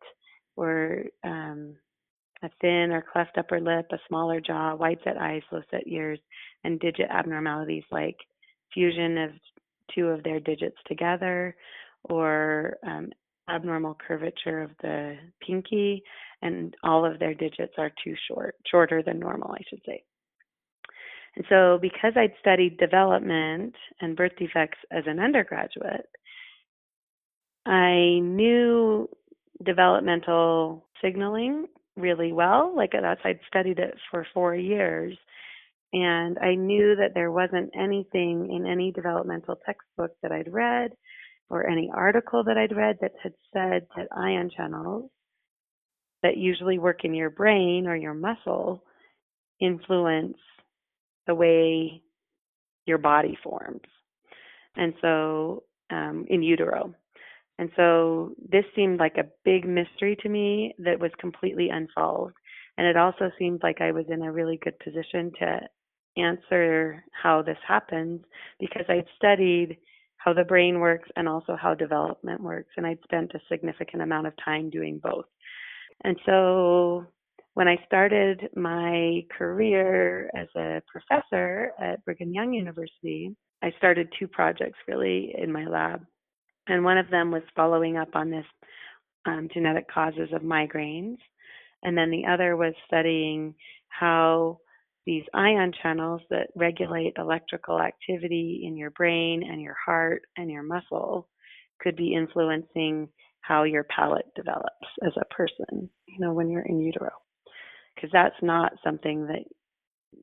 or 0.56 1.04
um, 1.24 1.76
a 2.44 2.50
thin 2.62 2.92
or 2.92 3.04
cleft 3.12 3.38
upper 3.38 3.60
lip, 3.60 3.88
a 3.92 3.98
smaller 4.08 4.40
jaw, 4.40 4.76
wide 4.76 5.00
set 5.04 5.18
eyes, 5.18 5.42
low 5.52 5.62
set 5.72 5.88
ears, 5.88 6.20
and 6.64 6.80
digit 6.80 7.08
abnormalities 7.10 7.84
like 7.92 8.18
fusion 8.74 9.18
of 9.18 9.32
two 9.94 10.08
of 10.08 10.24
their 10.24 10.40
digits 10.40 10.78
together 10.88 11.56
or 12.04 12.78
um, 12.86 13.10
abnormal 13.50 13.98
curvature 14.08 14.62
of 14.62 14.72
the 14.82 15.16
pinky, 15.46 16.04
and 16.42 16.76
all 16.84 17.06
of 17.06 17.20
their 17.20 17.34
digits 17.34 17.74
are 17.78 17.92
too 18.04 18.16
short, 18.28 18.56
shorter 18.70 19.02
than 19.04 19.20
normal, 19.20 19.52
I 19.52 19.62
should 19.70 19.82
say. 19.86 20.04
And 21.40 21.46
so, 21.48 21.80
because 21.82 22.12
I'd 22.18 22.34
studied 22.42 22.78
development 22.78 23.74
and 24.02 24.18
birth 24.18 24.34
defects 24.38 24.78
as 24.92 25.06
an 25.08 25.22
undergraduate, 25.22 26.06
I 27.66 28.20
knew 28.20 29.08
developmental 29.64 30.86
signaling 31.02 31.68
really 31.96 32.34
well. 32.34 32.76
Like 32.76 32.94
uh, 32.94 33.00
that's, 33.00 33.22
I'd 33.24 33.40
studied 33.48 33.80
it 33.80 33.96
for 34.12 34.28
four 34.34 34.54
years. 34.54 35.18
And 35.94 36.38
I 36.40 36.56
knew 36.56 36.98
that 36.98 37.14
there 37.16 37.32
wasn't 37.32 37.72
anything 37.74 38.52
in 38.54 38.70
any 38.70 38.92
developmental 38.92 39.58
textbook 39.66 40.12
that 40.22 40.34
I'd 40.34 40.52
read 40.52 40.92
or 41.50 41.66
any 41.66 41.90
article 41.96 42.44
that 42.44 42.58
I'd 42.58 42.76
read 42.76 42.98
that 43.00 43.14
had 43.24 43.34
said 43.54 43.88
that 43.96 44.10
ion 44.12 44.52
channels 44.56 45.10
that 46.22 46.36
usually 46.36 46.80
work 46.80 47.06
in 47.06 47.14
your 47.14 47.30
brain 47.30 47.88
or 47.88 47.96
your 47.96 48.14
muscle 48.14 48.84
influence 49.62 50.36
the 51.28 51.36
way 51.36 52.02
your 52.86 52.98
body 52.98 53.38
forms. 53.44 53.82
And 54.76 54.94
so, 55.02 55.64
um, 55.90 56.26
in 56.30 56.44
utero. 56.44 56.94
And 57.58 57.70
so, 57.76 58.36
this 58.48 58.66
seemed 58.76 59.00
like 59.00 59.18
a 59.18 59.28
big 59.44 59.68
mystery 59.68 60.16
to 60.22 60.30
me 60.30 60.74
that 60.80 61.00
was 61.00 61.12
completely 61.20 61.70
unsolved. 61.70 62.36
And 62.78 62.88
it 62.88 62.96
also 62.96 63.32
seemed 63.38 63.62
like 63.62 63.82
I 63.82 63.92
was 63.92 64.06
in 64.10 64.22
a 64.22 64.32
really 64.32 64.58
good 64.64 64.80
position 64.80 65.32
to 65.40 65.60
answer 66.18 67.04
how 67.12 67.42
this 67.42 67.58
happens 67.68 68.22
because 68.60 68.86
I'd 68.88 69.06
studied 69.18 69.78
how 70.18 70.34
the 70.34 70.44
brain 70.44 70.80
works 70.80 71.10
and 71.16 71.28
also 71.28 71.56
how 71.56 71.74
development 71.74 72.42
works. 72.42 72.70
And 72.78 72.86
I'd 72.86 73.04
spent 73.04 73.32
a 73.34 73.40
significant 73.50 74.04
amount 74.04 74.28
of 74.28 74.34
time 74.44 74.70
doing 74.70 75.00
both. 75.02 75.26
And 76.04 76.18
so 76.26 77.06
when 77.54 77.68
I 77.68 77.78
started 77.86 78.50
my 78.56 79.22
career 79.38 80.30
as 80.36 80.48
a 80.56 80.82
professor 80.88 81.72
at 81.80 82.04
Brigham 82.06 82.34
Young 82.34 82.54
University, 82.54 83.36
I 83.62 83.72
started 83.78 84.08
two 84.18 84.28
projects 84.28 84.78
really 84.88 85.34
in 85.38 85.52
my 85.52 85.66
lab. 85.66 86.06
And 86.68 86.84
one 86.84 86.98
of 86.98 87.10
them 87.10 87.32
was 87.32 87.42
following 87.56 87.98
up 87.98 88.16
on 88.16 88.30
this 88.30 88.46
um, 89.26 89.50
genetic 89.54 89.90
causes 89.92 90.30
of 90.34 90.42
migraines. 90.42 91.18
And 91.84 91.98
then 91.98 92.12
the 92.12 92.26
other 92.32 92.56
was 92.56 92.74
studying 92.88 93.56
how 93.88 94.60
these 95.06 95.24
ion 95.34 95.72
channels 95.82 96.22
that 96.30 96.50
regulate 96.56 97.14
electrical 97.18 97.82
activity 97.82 98.62
in 98.64 98.78
your 98.78 98.92
brain 98.92 99.44
and 99.50 99.62
your 99.62 99.76
heart 99.84 100.22
and 100.38 100.52
your 100.52 100.64
muscle 100.64 101.28
could 101.82 101.96
be 101.96 102.14
influencing 102.14 103.10
how 103.42 103.64
your 103.64 103.86
palate 103.86 104.28
develops 104.36 104.88
as 105.04 105.14
a 105.20 105.34
person, 105.34 105.90
you 106.08 106.20
know, 106.20 106.34
when 106.34 106.50
you're 106.50 106.66
in 106.66 106.80
utero. 106.80 107.10
Because 108.00 108.12
that's 108.14 108.42
not 108.42 108.74
something 108.84 109.28
that 109.28 109.44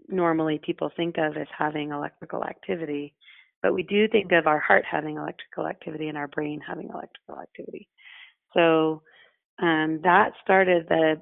normally 0.08 0.60
people 0.64 0.90
think 0.96 1.16
of 1.18 1.36
as 1.36 1.46
having 1.56 1.90
electrical 1.90 2.42
activity, 2.42 3.14
but 3.62 3.74
we 3.74 3.82
do 3.82 4.08
think 4.08 4.32
of 4.32 4.46
our 4.46 4.60
heart 4.60 4.84
having 4.90 5.16
electrical 5.16 5.66
activity 5.66 6.08
and 6.08 6.16
our 6.16 6.28
brain 6.28 6.60
having 6.66 6.88
electrical 6.88 7.40
activity. 7.40 7.88
So 8.54 9.02
um, 9.60 10.00
that 10.04 10.32
started 10.42 10.86
the 10.88 11.20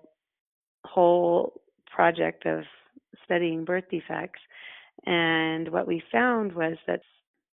whole 0.84 1.61
project 1.90 2.46
of 2.46 2.64
studying 3.25 3.64
birth 3.64 3.84
defects. 3.90 4.40
And 5.06 5.68
what 5.70 5.87
we 5.87 6.02
found 6.12 6.52
was 6.52 6.76
that 6.87 7.00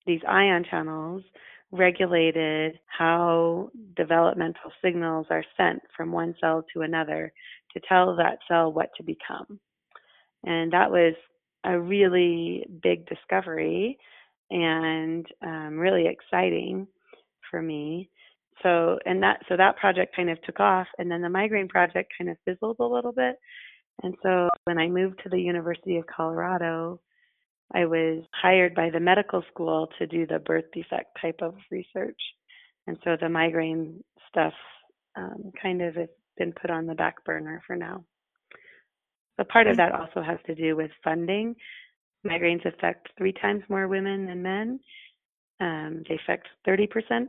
these 0.06 0.22
ion 0.27 0.65
channels 0.70 1.24
regulated 1.72 2.80
how 2.86 3.70
developmental 3.96 4.72
signals 4.84 5.28
are 5.30 5.44
sent 5.56 5.82
from 5.96 6.12
one 6.12 6.36
cell 6.42 6.66
to 6.74 6.82
another 6.82 7.32
to 7.74 7.82
tell 7.88 8.16
that 8.16 8.40
cell 8.48 8.72
what 8.72 8.90
to 8.98 9.04
become. 9.04 9.60
And 10.44 10.72
that 10.74 10.90
was 10.90 11.14
a 11.66 11.80
really 11.80 12.66
big 12.82 13.06
discovery 13.08 13.98
and 14.50 15.26
um, 15.44 15.78
really 15.78 16.08
exciting 16.08 16.88
for 17.52 17.62
me. 17.62 18.10
So 18.64 18.98
and 19.06 19.22
that 19.24 19.40
so 19.48 19.56
that 19.56 19.78
project 19.78 20.16
kind 20.16 20.30
of 20.30 20.42
took 20.42 20.60
off, 20.60 20.88
and 20.98 21.10
then 21.10 21.22
the 21.22 21.30
migraine 21.30 21.70
project 21.70 22.12
kind 22.18 22.30
of 22.30 22.38
fizzled 22.46 22.78
a 22.80 22.86
little 22.86 23.14
bit 23.14 23.38
and 24.04 24.16
so 24.24 24.50
when 24.64 24.78
I 24.78 24.88
moved 24.88 25.22
to 25.24 25.30
the 25.30 25.40
University 25.40 25.98
of 25.98 26.06
Colorado, 26.08 27.00
I 27.74 27.86
was 27.86 28.24
hired 28.34 28.74
by 28.74 28.90
the 28.90 29.00
medical 29.00 29.44
school 29.52 29.88
to 30.00 30.08
do 30.08 30.26
the 30.26 30.40
birth 30.40 30.66
defect 30.74 31.18
type 31.22 31.40
of 31.42 31.56
research. 31.70 32.20
And 32.88 32.98
so 33.04 33.16
the 33.20 33.30
migraine 33.30 34.04
stuff 34.30 34.54
um, 35.16 35.52
kind 35.62 35.82
of 35.82 35.96
has 35.96 36.10
been 36.38 36.54
put 36.54 36.72
on 36.72 36.88
the 36.88 36.96
back 36.96 37.24
burner 37.26 37.62
for 37.68 37.76
now. 37.76 38.04
But 39.38 39.50
part 39.50 39.68
of 39.68 39.78
that 39.78 39.94
also 39.94 40.22
has 40.22 40.40
to 40.48 40.56
do 40.56 40.76
with 40.76 40.92
funding. 41.04 41.56
Migraines 42.26 42.66
affect 42.66 43.10
three 43.18 43.34
times 43.34 43.64
more 43.70 43.88
women 43.88 44.26
than 44.26 44.42
men. 44.42 44.80
Um, 45.62 46.04
they 46.08 46.16
affect 46.16 46.48
30% 46.68 46.88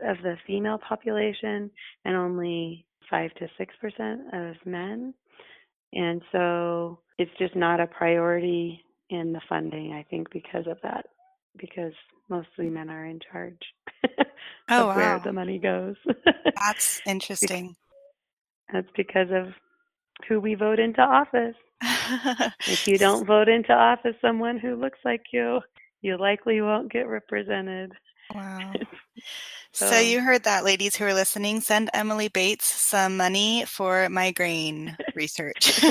of 0.09 0.23
the 0.23 0.37
female 0.47 0.79
population 0.79 1.71
and 2.05 2.17
only 2.17 2.87
5 3.11 3.31
to 3.35 3.49
6% 3.61 4.51
of 4.51 4.57
men. 4.65 5.15
And 5.93 6.23
so 6.33 7.01
it's 7.19 7.31
just 7.39 7.57
not 7.57 7.81
a 7.81 7.87
priority 7.87 8.83
in 9.11 9.33
the 9.33 9.40
funding, 9.49 9.93
I 9.93 10.05
think, 10.09 10.31
because 10.31 10.67
of 10.67 10.79
that, 10.83 11.07
because 11.59 11.93
mostly 12.29 12.69
men 12.69 12.88
are 12.90 13.05
in 13.05 13.21
charge 13.33 13.59
oh, 14.71 14.83
of 14.83 14.87
wow. 14.88 14.97
where 14.97 15.19
the 15.19 15.33
money 15.33 15.59
goes. 15.59 15.97
That's 16.57 17.00
interesting. 17.07 17.76
That's 18.73 18.88
because 18.97 19.29
of 19.31 19.52
who 20.29 20.40
we 20.40 20.55
vote 20.55 20.79
into 20.79 21.00
office. 21.00 21.57
if 22.67 22.87
you 22.87 22.99
don't 22.99 23.26
vote 23.26 23.49
into 23.49 23.73
office 23.73 24.14
someone 24.21 24.59
who 24.59 24.76
looks 24.76 24.99
like 25.05 25.23
you, 25.33 25.61
you 26.02 26.17
likely 26.17 26.61
won't 26.61 26.93
get 26.93 27.09
represented. 27.09 27.93
Wow. 28.35 28.73
so, 29.73 29.87
so, 29.87 29.99
you 29.99 30.21
heard 30.21 30.45
that, 30.45 30.64
ladies 30.64 30.95
who 30.95 31.05
are 31.05 31.14
listening. 31.14 31.61
Send 31.61 31.90
Emily 31.93 32.29
Bates 32.29 32.67
some 32.67 33.17
money 33.17 33.64
for 33.67 34.09
migraine 34.09 34.97
research. 35.21 35.85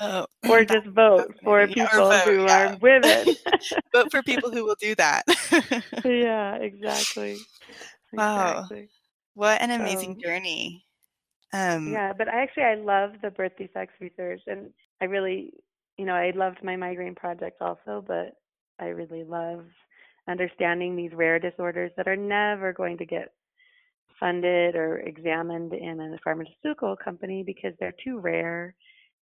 oh, 0.00 0.26
or 0.48 0.64
just 0.64 0.88
vote 0.88 1.32
for 1.44 1.66
people 1.68 2.10
vote, 2.10 2.24
who 2.24 2.44
yeah. 2.44 2.72
are 2.72 2.76
women. 2.78 3.36
vote 3.92 4.10
for 4.10 4.22
people 4.22 4.50
who 4.50 4.64
will 4.64 4.76
do 4.80 4.96
that. 4.96 5.22
yeah, 6.04 6.56
exactly. 6.56 7.36
Wow. 8.12 8.62
Exactly. 8.62 8.88
What 9.34 9.62
an 9.62 9.70
amazing 9.70 10.16
so, 10.16 10.28
journey. 10.28 10.84
Um, 11.52 11.92
yeah, 11.92 12.12
but 12.12 12.28
I 12.28 12.42
actually 12.42 12.64
I 12.64 12.74
love 12.74 13.12
the 13.22 13.30
birth 13.30 13.52
defects 13.56 13.94
research, 14.00 14.40
and 14.46 14.70
I 15.00 15.04
really, 15.04 15.52
you 15.96 16.04
know, 16.04 16.14
I 16.14 16.32
loved 16.34 16.64
my 16.64 16.74
migraine 16.74 17.14
project 17.14 17.62
also, 17.62 18.04
but 18.06 18.32
I 18.80 18.86
really 18.86 19.24
love 19.24 19.64
understanding 20.28 20.96
these 20.96 21.12
rare 21.14 21.38
disorders 21.38 21.92
that 21.96 22.08
are 22.08 22.16
never 22.16 22.72
going 22.72 22.98
to 22.98 23.06
get 23.06 23.32
funded 24.18 24.74
or 24.74 24.98
examined 24.98 25.72
in 25.72 26.00
a 26.00 26.18
pharmaceutical 26.22 26.96
company 26.96 27.42
because 27.44 27.72
they're 27.78 27.94
too 28.04 28.18
rare 28.18 28.74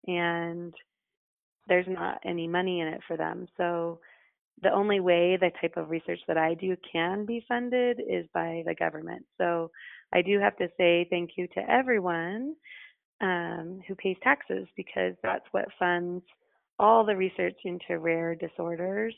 and 0.07 0.75
there's 1.69 1.87
not 1.89 2.19
any 2.25 2.47
money 2.47 2.81
in 2.81 2.89
it 2.89 3.01
for 3.07 3.17
them. 3.17 3.47
So 3.57 4.01
the 4.63 4.73
only 4.73 5.01
way 5.01 5.37
the 5.37 5.51
type 5.61 5.77
of 5.77 5.91
research 5.91 6.21
that 6.29 6.39
I 6.39 6.55
do 6.55 6.77
can 6.91 7.25
be 7.25 7.45
funded 7.49 8.01
is 8.01 8.27
by 8.33 8.63
the 8.67 8.75
government. 8.75 9.25
So 9.39 9.71
I 10.13 10.23
do 10.23 10.39
have 10.39 10.57
to 10.59 10.69
say 10.79 11.07
thank 11.11 11.31
you 11.37 11.49
to 11.55 11.71
everyone 11.71 12.55
um, 13.21 13.81
who 13.87 13.95
pays 13.95 14.17
taxes 14.23 14.67
because 14.77 15.15
that's 15.23 15.45
what 15.53 15.67
funds 15.79 16.25
all 16.79 17.05
the 17.05 17.17
research 17.17 17.57
into 17.65 17.99
rare 17.99 18.35
disorders. 18.35 19.15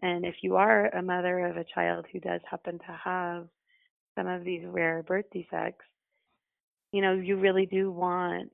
And 0.00 0.24
if 0.24 0.36
you 0.42 0.56
are 0.56 0.88
a 0.88 1.02
mother 1.02 1.46
of 1.46 1.56
a 1.56 1.66
child 1.74 2.06
who 2.12 2.20
does 2.20 2.40
happen 2.50 2.78
to 2.78 3.00
have 3.04 3.48
some 4.16 4.26
of 4.26 4.44
these 4.44 4.62
rare 4.64 5.02
birth 5.02 5.26
defects, 5.32 5.84
you 6.92 7.00
know, 7.00 7.12
you 7.14 7.36
really 7.36 7.66
do 7.66 7.90
want 7.90 8.50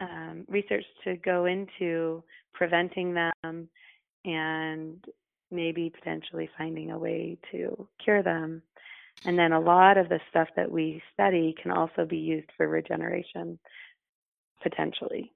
um, 0.00 0.44
research 0.48 0.84
to 1.04 1.16
go 1.16 1.46
into 1.46 2.22
preventing 2.52 3.14
them 3.14 3.68
and 4.24 5.04
maybe 5.50 5.90
potentially 5.90 6.48
finding 6.58 6.90
a 6.90 6.98
way 6.98 7.38
to 7.52 7.88
cure 8.02 8.22
them. 8.22 8.62
And 9.24 9.38
then 9.38 9.52
a 9.52 9.60
lot 9.60 9.96
of 9.96 10.08
the 10.08 10.20
stuff 10.28 10.48
that 10.56 10.70
we 10.70 11.00
study 11.12 11.54
can 11.62 11.70
also 11.70 12.04
be 12.04 12.16
used 12.16 12.48
for 12.56 12.68
regeneration 12.68 13.58
potentially. 14.62 15.32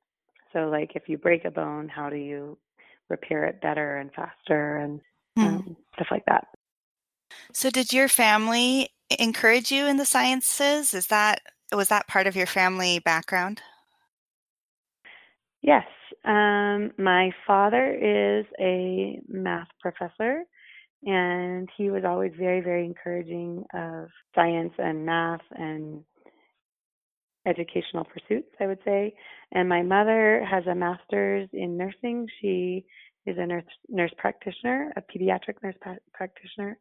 So, 0.52 0.68
like 0.68 0.92
if 0.94 1.08
you 1.08 1.16
break 1.18 1.44
a 1.44 1.50
bone, 1.50 1.88
how 1.88 2.10
do 2.10 2.16
you 2.16 2.58
repair 3.08 3.44
it 3.44 3.60
better 3.60 3.96
and 3.96 4.12
faster 4.12 4.76
and 4.78 5.00
hmm. 5.36 5.44
um, 5.44 5.76
stuff 5.94 6.08
like 6.10 6.24
that. 6.26 6.48
So, 7.52 7.70
did 7.70 7.92
your 7.92 8.08
family 8.08 8.88
encourage 9.10 9.70
you 9.70 9.86
in 9.86 9.96
the 9.96 10.06
sciences? 10.06 10.94
Is 10.94 11.06
that 11.08 11.40
was 11.72 11.88
that 11.88 12.08
part 12.08 12.26
of 12.26 12.36
your 12.36 12.46
family 12.46 12.98
background? 12.98 13.60
Yes. 15.62 15.86
Um, 16.24 16.92
my 16.98 17.30
father 17.46 17.92
is 17.94 18.46
a 18.60 19.20
math 19.28 19.68
professor, 19.80 20.44
and 21.04 21.68
he 21.76 21.90
was 21.90 22.04
always 22.04 22.32
very, 22.38 22.60
very 22.60 22.84
encouraging 22.84 23.64
of 23.74 24.08
science 24.34 24.72
and 24.78 25.04
math 25.04 25.40
and 25.52 26.04
educational 27.46 28.04
pursuits, 28.04 28.54
I 28.60 28.66
would 28.66 28.80
say. 28.84 29.14
And 29.52 29.68
my 29.68 29.82
mother 29.82 30.44
has 30.48 30.66
a 30.66 30.74
master's 30.74 31.48
in 31.52 31.76
nursing. 31.76 32.26
She 32.40 32.84
is 33.26 33.36
a 33.38 33.46
nurse, 33.46 33.64
nurse 33.88 34.12
practitioner, 34.18 34.92
a 34.96 35.02
pediatric 35.02 35.62
nurse 35.62 35.76
pa- 35.82 35.96
practitioner. 36.12 36.76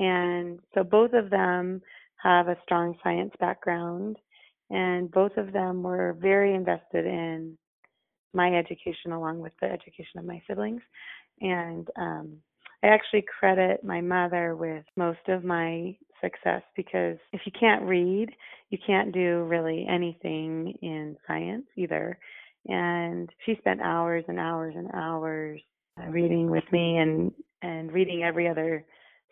And 0.00 0.58
so 0.74 0.82
both 0.82 1.12
of 1.12 1.28
them 1.28 1.82
have 2.22 2.48
a 2.48 2.56
strong 2.64 2.96
science 3.02 3.32
background, 3.38 4.16
and 4.70 5.10
both 5.10 5.36
of 5.36 5.52
them 5.52 5.82
were 5.82 6.16
very 6.18 6.54
invested 6.54 7.04
in 7.04 7.56
my 8.32 8.56
education 8.56 9.12
along 9.12 9.40
with 9.40 9.52
the 9.60 9.66
education 9.66 10.18
of 10.18 10.24
my 10.24 10.40
siblings. 10.48 10.80
And 11.42 11.86
um, 11.96 12.36
I 12.82 12.88
actually 12.88 13.24
credit 13.38 13.84
my 13.84 14.00
mother 14.00 14.56
with 14.56 14.84
most 14.96 15.28
of 15.28 15.44
my 15.44 15.96
success 16.22 16.62
because 16.76 17.18
if 17.32 17.42
you 17.44 17.52
can't 17.58 17.82
read, 17.82 18.30
you 18.70 18.78
can't 18.86 19.12
do 19.12 19.44
really 19.44 19.86
anything 19.88 20.78
in 20.80 21.16
science 21.26 21.66
either. 21.76 22.18
And 22.68 23.28
she 23.44 23.56
spent 23.58 23.82
hours 23.82 24.24
and 24.28 24.38
hours 24.38 24.74
and 24.76 24.88
hours 24.94 25.60
uh, 26.00 26.08
reading 26.08 26.50
with 26.50 26.64
me 26.72 26.98
and 26.98 27.32
and 27.62 27.92
reading 27.92 28.22
every 28.22 28.48
other 28.48 28.84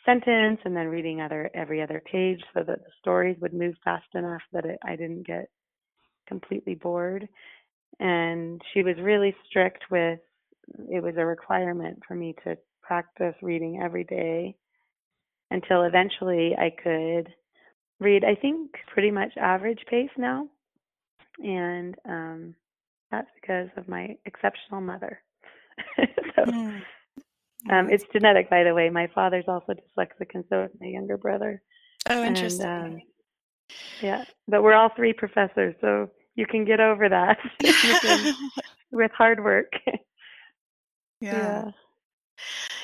sentence 0.08 0.60
and 0.64 0.74
then 0.74 0.88
reading 0.88 1.20
other 1.20 1.50
every 1.54 1.82
other 1.82 2.02
page 2.10 2.40
so 2.54 2.60
that 2.60 2.78
the 2.78 2.90
stories 3.00 3.36
would 3.40 3.52
move 3.52 3.74
fast 3.84 4.06
enough 4.14 4.40
that 4.52 4.64
it, 4.64 4.78
I 4.82 4.96
didn't 4.96 5.26
get 5.26 5.50
completely 6.26 6.74
bored. 6.74 7.28
And 8.00 8.60
she 8.72 8.82
was 8.82 8.96
really 9.00 9.34
strict 9.48 9.84
with 9.90 10.20
it 10.90 11.02
was 11.02 11.14
a 11.16 11.24
requirement 11.24 12.00
for 12.06 12.14
me 12.14 12.34
to 12.44 12.56
practice 12.82 13.34
reading 13.42 13.80
every 13.82 14.04
day 14.04 14.56
until 15.50 15.82
eventually 15.82 16.54
I 16.58 16.70
could 16.82 17.28
read, 18.00 18.24
I 18.24 18.34
think, 18.34 18.70
pretty 18.92 19.10
much 19.10 19.32
average 19.38 19.80
pace 19.90 20.10
now. 20.16 20.46
And 21.38 21.94
um, 22.06 22.54
that's 23.10 23.28
because 23.40 23.68
of 23.76 23.88
my 23.88 24.16
exceptional 24.26 24.80
mother. 24.80 25.20
so 26.36 26.44
mm. 26.44 26.82
Um, 27.70 27.90
it's 27.90 28.04
genetic, 28.12 28.48
by 28.48 28.62
the 28.64 28.74
way. 28.74 28.88
My 28.88 29.08
father's 29.14 29.44
also 29.48 29.74
dyslexic, 29.74 30.30
and 30.34 30.44
so 30.48 30.64
is 30.64 30.70
my 30.80 30.86
younger 30.86 31.16
brother. 31.16 31.60
Oh, 32.08 32.24
interesting. 32.24 32.66
And, 32.66 32.94
um, 32.94 33.02
yeah, 34.00 34.24
but 34.46 34.62
we're 34.62 34.74
all 34.74 34.90
three 34.94 35.12
professors, 35.12 35.74
so 35.80 36.08
you 36.34 36.46
can 36.46 36.64
get 36.64 36.80
over 36.80 37.08
that 37.08 37.38
can, 37.60 38.34
with 38.92 39.10
hard 39.12 39.42
work. 39.42 39.72
yeah. 39.86 39.96
yeah. 41.20 41.70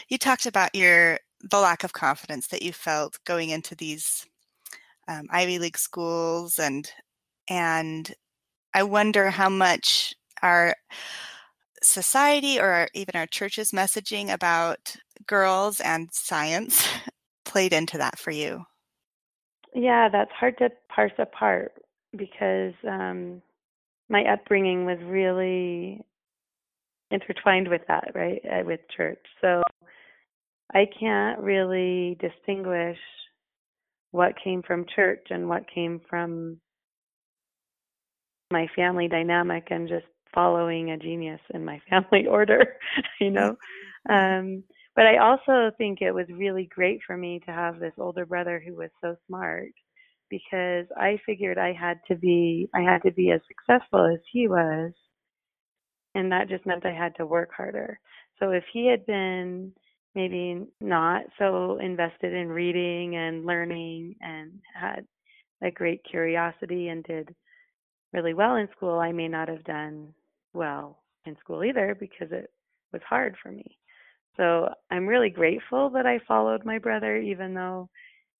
You 0.08 0.18
talked 0.18 0.46
about 0.46 0.74
your 0.74 1.18
the 1.40 1.60
lack 1.60 1.84
of 1.84 1.92
confidence 1.92 2.48
that 2.48 2.62
you 2.62 2.72
felt 2.72 3.18
going 3.24 3.50
into 3.50 3.74
these 3.74 4.26
um, 5.06 5.26
Ivy 5.30 5.58
League 5.58 5.78
schools, 5.78 6.58
and 6.58 6.90
and 7.48 8.12
I 8.74 8.82
wonder 8.82 9.30
how 9.30 9.48
much 9.48 10.14
our 10.42 10.74
society 11.84 12.60
or 12.60 12.88
even 12.94 13.14
our 13.14 13.26
church's 13.26 13.72
messaging 13.72 14.32
about 14.32 14.96
girls 15.26 15.80
and 15.80 16.08
science 16.12 16.86
played 17.44 17.72
into 17.72 17.98
that 17.98 18.18
for 18.18 18.30
you. 18.30 18.64
Yeah, 19.74 20.08
that's 20.08 20.30
hard 20.32 20.58
to 20.58 20.70
parse 20.88 21.12
apart 21.18 21.72
because 22.16 22.74
um, 22.88 23.42
my 24.08 24.24
upbringing 24.24 24.86
was 24.86 24.98
really 25.02 26.00
intertwined 27.10 27.68
with 27.68 27.82
that, 27.88 28.12
right, 28.14 28.40
uh, 28.44 28.64
with 28.64 28.80
church. 28.96 29.18
So 29.40 29.62
I 30.72 30.86
can't 30.98 31.40
really 31.40 32.16
distinguish 32.20 32.98
what 34.10 34.34
came 34.42 34.62
from 34.62 34.86
church 34.94 35.26
and 35.30 35.48
what 35.48 35.64
came 35.72 36.00
from 36.08 36.58
my 38.52 38.68
family 38.76 39.08
dynamic 39.08 39.68
and 39.70 39.88
just 39.88 40.06
following 40.34 40.90
a 40.90 40.98
genius 40.98 41.40
in 41.54 41.64
my 41.64 41.80
family 41.90 42.26
order, 42.26 42.76
you 43.20 43.30
know. 43.30 43.56
Um, 44.08 44.64
but 44.96 45.06
I 45.06 45.18
also 45.18 45.74
think 45.76 46.00
it 46.00 46.12
was 46.12 46.26
really 46.30 46.68
great 46.74 47.00
for 47.06 47.16
me 47.16 47.40
to 47.46 47.52
have 47.52 47.80
this 47.80 47.94
older 47.98 48.26
brother 48.26 48.62
who 48.64 48.76
was 48.76 48.90
so 49.00 49.16
smart 49.26 49.70
because 50.30 50.86
I 50.96 51.18
figured 51.26 51.58
I 51.58 51.72
had 51.72 51.98
to 52.08 52.14
be 52.16 52.68
I 52.74 52.80
had 52.80 53.02
to 53.02 53.12
be 53.12 53.30
as 53.30 53.40
successful 53.48 54.06
as 54.06 54.20
he 54.32 54.48
was 54.48 54.92
and 56.14 56.30
that 56.32 56.48
just 56.48 56.66
meant 56.66 56.86
I 56.86 56.92
had 56.92 57.14
to 57.16 57.26
work 57.26 57.50
harder. 57.56 57.98
So 58.38 58.50
if 58.50 58.64
he 58.72 58.86
had 58.86 59.04
been 59.06 59.72
maybe 60.14 60.64
not 60.80 61.24
so 61.38 61.78
invested 61.80 62.32
in 62.32 62.48
reading 62.48 63.16
and 63.16 63.44
learning 63.44 64.14
and 64.20 64.52
had 64.74 65.06
a 65.62 65.70
great 65.70 66.02
curiosity 66.08 66.88
and 66.88 67.02
did 67.04 67.34
really 68.12 68.34
well 68.34 68.56
in 68.56 68.68
school, 68.76 68.98
I 68.98 69.12
may 69.12 69.28
not 69.28 69.48
have 69.48 69.64
done 69.64 70.14
well 70.54 71.02
in 71.26 71.36
school 71.38 71.64
either 71.64 71.96
because 71.98 72.28
it 72.30 72.50
was 72.92 73.02
hard 73.08 73.36
for 73.42 73.50
me. 73.50 73.76
So 74.36 74.68
I'm 74.90 75.06
really 75.06 75.30
grateful 75.30 75.90
that 75.90 76.06
I 76.06 76.18
followed 76.26 76.64
my 76.64 76.78
brother, 76.78 77.16
even 77.16 77.54
though 77.54 77.88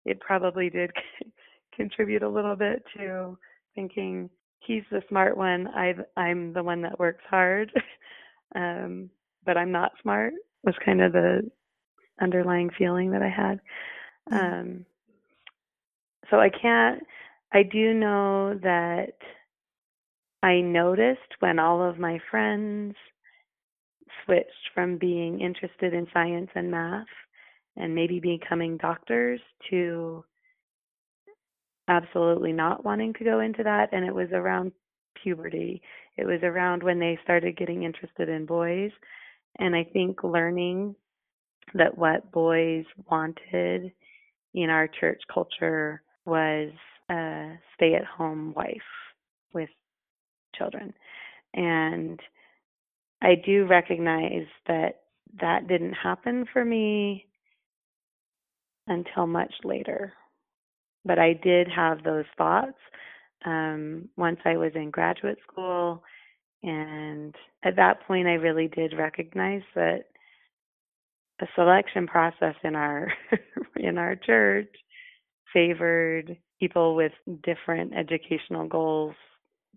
it 0.04 0.20
probably 0.20 0.70
did 0.70 0.90
contribute 1.76 2.22
a 2.22 2.28
little 2.28 2.56
bit 2.56 2.82
to 2.96 3.38
thinking 3.74 4.28
he's 4.60 4.82
the 4.90 5.02
smart 5.08 5.36
one. 5.36 5.68
I 5.68 5.94
I'm 6.16 6.52
the 6.52 6.62
one 6.62 6.82
that 6.82 6.98
works 6.98 7.24
hard, 7.28 7.70
um, 8.56 9.10
but 9.44 9.56
I'm 9.56 9.72
not 9.72 9.92
smart. 10.02 10.34
Was 10.64 10.74
kind 10.84 11.02
of 11.02 11.12
the 11.12 11.50
underlying 12.20 12.70
feeling 12.76 13.10
that 13.10 13.22
I 13.22 13.28
had. 13.28 13.60
Mm-hmm. 14.32 14.60
Um, 14.60 14.86
so 16.30 16.38
I 16.38 16.48
can't. 16.48 17.02
I 17.52 17.62
do 17.62 17.94
know 17.94 18.58
that 18.62 19.12
I 20.44 20.60
noticed 20.60 21.20
when 21.38 21.58
all 21.58 21.82
of 21.82 21.98
my 21.98 22.18
friends 22.30 22.94
switched 24.24 24.70
from 24.74 24.98
being 24.98 25.40
interested 25.40 25.94
in 25.94 26.06
science 26.12 26.50
and 26.54 26.70
math 26.70 27.06
and 27.76 27.94
maybe 27.94 28.20
becoming 28.20 28.76
doctors 28.76 29.40
to 29.70 30.22
absolutely 31.88 32.52
not 32.52 32.84
wanting 32.84 33.14
to 33.14 33.24
go 33.24 33.40
into 33.40 33.62
that. 33.62 33.88
And 33.92 34.04
it 34.04 34.14
was 34.14 34.28
around 34.32 34.72
puberty, 35.22 35.80
it 36.18 36.26
was 36.26 36.40
around 36.42 36.82
when 36.82 36.98
they 36.98 37.18
started 37.24 37.56
getting 37.56 37.84
interested 37.84 38.28
in 38.28 38.44
boys. 38.44 38.90
And 39.58 39.74
I 39.74 39.84
think 39.94 40.22
learning 40.24 40.94
that 41.72 41.96
what 41.96 42.30
boys 42.32 42.84
wanted 43.10 43.92
in 44.52 44.68
our 44.68 44.88
church 45.00 45.22
culture 45.32 46.02
was 46.26 46.70
a 47.10 47.54
stay 47.76 47.94
at 47.94 48.04
home 48.04 48.52
wife 48.54 48.76
with 49.54 49.70
children. 50.56 50.92
And 51.54 52.20
I 53.22 53.34
do 53.44 53.66
recognize 53.66 54.46
that 54.66 55.00
that 55.40 55.68
didn't 55.68 55.94
happen 55.94 56.46
for 56.52 56.64
me 56.64 57.26
until 58.86 59.26
much 59.26 59.52
later. 59.64 60.12
But 61.04 61.18
I 61.18 61.34
did 61.34 61.68
have 61.68 62.02
those 62.02 62.24
thoughts 62.36 62.78
um, 63.44 64.08
once 64.16 64.40
I 64.44 64.56
was 64.56 64.72
in 64.74 64.90
graduate 64.90 65.38
school. 65.50 66.02
And 66.62 67.34
at 67.62 67.76
that 67.76 68.06
point, 68.06 68.26
I 68.26 68.34
really 68.34 68.68
did 68.68 68.96
recognize 68.96 69.62
that 69.74 70.04
the 71.40 71.46
selection 71.54 72.06
process 72.06 72.54
in 72.62 72.74
our 72.74 73.12
in 73.76 73.98
our 73.98 74.16
church 74.16 74.68
favored 75.52 76.36
people 76.60 76.94
with 76.94 77.12
different 77.42 77.92
educational 77.94 78.66
goals 78.66 79.14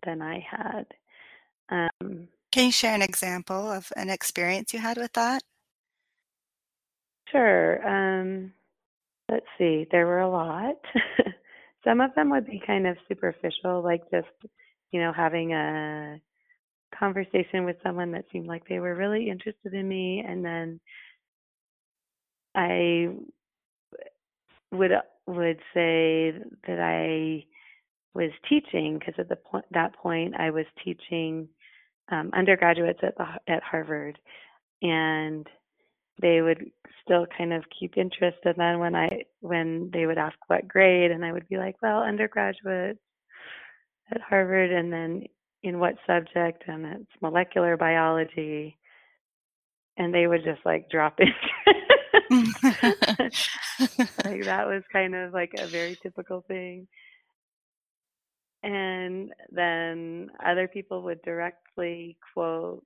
than 0.06 0.22
I 0.22 0.46
had. 0.50 0.86
Um, 1.70 2.28
Can 2.52 2.66
you 2.66 2.72
share 2.72 2.96
an 2.96 3.02
example 3.02 3.72
of 3.72 3.92
an 3.96 4.10
experience 4.10 4.74
you 4.74 4.80
had 4.80 4.98
with 4.98 5.14
that? 5.14 5.42
Sure. 7.32 7.86
Um, 7.88 8.54
let's 9.30 9.46
see. 9.58 9.86
There 9.92 10.08
were 10.08 10.20
a 10.20 10.30
lot. 10.30 10.76
Some 11.84 12.02
of 12.02 12.14
them 12.16 12.30
would 12.32 12.46
be 12.46 12.62
kind 12.66 12.88
of 12.88 12.98
superficial, 13.08 13.84
like 13.84 14.02
just, 14.12 14.28
you 14.92 15.02
know, 15.02 15.14
having 15.14 15.54
a 15.54 16.20
conversation 16.98 17.66
with 17.66 17.76
someone 17.84 18.12
that 18.12 18.26
seemed 18.32 18.48
like 18.48 18.68
they 18.68 18.80
were 18.80 18.96
really 18.96 19.30
interested 19.30 19.74
in 19.74 19.88
me 19.88 20.24
and 20.28 20.44
then 20.44 20.80
I 22.56 23.10
would 24.72 24.92
would 25.28 25.60
say 25.74 26.34
that 26.66 26.80
I 26.80 27.46
was 28.14 28.32
teaching 28.50 28.98
because 28.98 29.16
at 29.18 29.30
the 29.30 29.36
point 29.36 29.66
that 29.72 29.96
point 29.96 30.36
I 30.38 30.50
was 30.50 30.66
teaching 30.84 31.48
um, 32.10 32.32
undergraduates 32.34 33.00
at 33.04 33.18
the 33.18 33.26
at 33.48 33.64
Harvard, 33.64 34.18
and 34.82 35.48
they 36.22 36.42
would 36.42 36.72
still 37.04 37.26
kind 37.38 37.54
of 37.54 37.64
keep 37.80 37.98
interest. 37.98 38.38
And 38.44 38.56
then 38.58 38.80
when 38.80 38.96
I 38.96 39.24
when 39.42 39.90
they 39.94 40.06
would 40.06 40.18
ask 40.18 40.36
what 40.48 40.68
grade, 40.68 41.12
and 41.12 41.24
I 41.24 41.32
would 41.32 41.48
be 41.48 41.58
like, 41.58 41.76
well, 41.82 42.02
undergraduate 42.02 42.98
at 44.12 44.22
Harvard, 44.22 44.72
and 44.72 44.92
then 44.92 45.24
in 45.64 45.80
what 45.80 45.96
subject, 46.06 46.64
and 46.68 46.86
it's 46.86 47.22
molecular 47.22 47.78
biology, 47.78 48.78
and 49.98 50.14
they 50.14 50.28
would 50.28 50.44
just 50.44 50.66
like 50.66 50.90
drop 50.90 51.20
in. 51.20 51.34
like 54.26 54.44
that 54.44 54.66
was 54.68 54.84
kind 54.92 55.16
of 55.16 55.34
like 55.34 55.52
a 55.58 55.68
very 55.68 55.98
typical 56.02 56.42
thing 56.48 56.88
and 58.64 59.32
then 59.52 60.30
other 60.46 60.68
people 60.68 61.02
would 61.04 61.22
directly 61.22 62.18
quote 62.34 62.84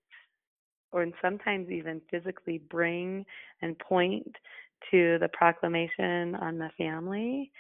or 0.91 1.07
sometimes 1.21 1.69
even 1.69 2.01
physically 2.11 2.61
bring 2.69 3.25
and 3.61 3.77
point 3.79 4.35
to 4.91 5.17
the 5.19 5.29
proclamation 5.33 6.35
on 6.35 6.57
the 6.57 6.69
family 6.77 7.51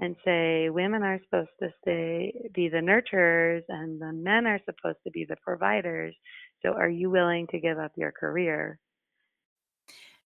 and 0.00 0.16
say 0.24 0.70
women 0.70 1.02
are 1.02 1.20
supposed 1.24 1.50
to 1.62 1.68
stay 1.82 2.32
be 2.54 2.68
the 2.68 2.78
nurturers 2.78 3.62
and 3.68 4.00
the 4.00 4.12
men 4.12 4.46
are 4.46 4.60
supposed 4.64 4.98
to 5.04 5.10
be 5.10 5.24
the 5.24 5.36
providers. 5.44 6.14
So 6.62 6.70
are 6.72 6.88
you 6.88 7.10
willing 7.10 7.46
to 7.48 7.60
give 7.60 7.78
up 7.78 7.92
your 7.96 8.10
career? 8.10 8.78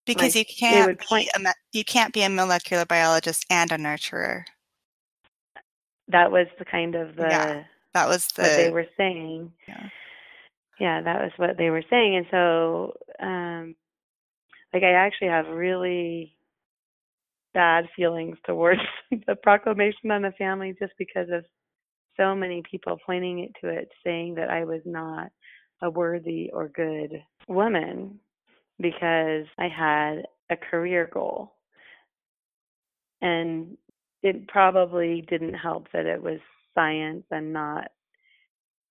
Because 0.07 0.35
like, 0.35 0.37
you 0.37 0.45
can't 0.45 1.01
point, 1.01 1.29
be 1.37 1.45
a, 1.45 1.55
you 1.73 1.85
can't 1.85 2.13
be 2.13 2.23
a 2.23 2.29
molecular 2.29 2.85
biologist 2.85 3.47
and 3.51 3.73
a 3.73 3.77
nurturer 3.77 4.45
that 6.09 6.31
was 6.31 6.47
the 6.59 6.65
kind 6.65 6.95
of 6.95 7.17
the 7.17 7.23
yeah, 7.23 7.65
that 7.95 8.09
was 8.09 8.27
the 8.29 8.43
what 8.43 8.57
they 8.57 8.71
were 8.71 8.87
saying. 8.97 9.53
Yeah. 9.69 9.89
Yeah, 10.81 11.03
that 11.03 11.23
was 11.23 11.33
what 11.37 11.57
they 11.57 11.71
were 11.71 11.85
saying. 11.89 12.17
And 12.17 12.27
so 12.31 12.95
um 13.21 13.75
like 14.73 14.83
I 14.83 14.93
actually 14.93 15.29
have 15.29 15.47
really 15.47 16.37
bad 17.55 17.87
feelings 17.95 18.37
towards 18.45 18.81
the 19.11 19.37
proclamation 19.37 20.11
on 20.11 20.23
the 20.23 20.33
family 20.33 20.75
just 20.79 20.93
because 20.99 21.29
of 21.33 21.45
so 22.17 22.35
many 22.35 22.63
people 22.69 22.99
pointing 23.05 23.41
it 23.41 23.53
to 23.61 23.69
it 23.69 23.89
saying 24.05 24.35
that 24.35 24.51
I 24.51 24.65
was 24.65 24.83
not 24.85 25.31
a 25.83 25.91
worthy 25.91 26.51
or 26.53 26.69
good 26.69 27.23
woman 27.49 28.21
because 28.81 29.47
I 29.59 29.69
had 29.69 30.23
a 30.51 30.57
career 30.57 31.09
goal. 31.13 31.55
And 33.21 33.77
it 34.25 34.49
probably 34.49 35.23
didn't 35.29 35.55
help 35.55 35.87
that 35.93 36.07
it 36.07 36.21
was 36.21 36.41
science 36.75 37.25
and 37.31 37.53
not 37.53 37.89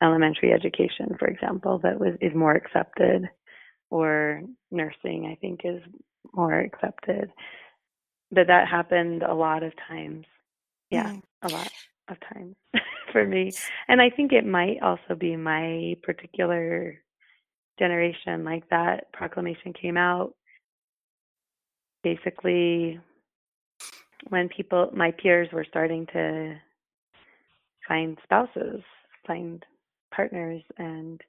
elementary 0.01 0.53
education, 0.53 1.15
for 1.17 1.27
example, 1.27 1.79
that 1.83 1.99
was 1.99 2.13
is 2.21 2.35
more 2.35 2.53
accepted, 2.53 3.27
or 3.89 4.43
nursing, 4.71 5.25
I 5.31 5.35
think, 5.41 5.61
is 5.63 5.81
more 6.33 6.59
accepted. 6.59 7.31
But 8.31 8.47
that 8.47 8.67
happened 8.67 9.23
a 9.23 9.33
lot 9.33 9.63
of 9.63 9.73
times. 9.87 10.25
Yeah, 10.91 11.13
mm. 11.13 11.21
a 11.41 11.47
lot 11.47 11.71
of 12.09 12.17
times 12.31 12.55
for 13.11 13.25
me. 13.25 13.51
And 13.87 13.99
I 13.99 14.11
think 14.11 14.33
it 14.33 14.45
might 14.45 14.83
also 14.83 15.15
be 15.17 15.35
my 15.35 15.95
particular 16.03 17.01
generation. 17.79 18.43
Like 18.43 18.69
that 18.69 19.11
proclamation 19.13 19.73
came 19.73 19.97
out 19.97 20.35
basically 22.03 22.99
when 24.29 24.49
people, 24.49 24.89
my 24.93 25.11
peers, 25.11 25.49
were 25.51 25.65
starting 25.69 26.05
to 26.13 26.55
find 27.87 28.17
spouses, 28.23 28.81
find 29.27 29.63
partners, 30.13 30.61
and 30.77 31.21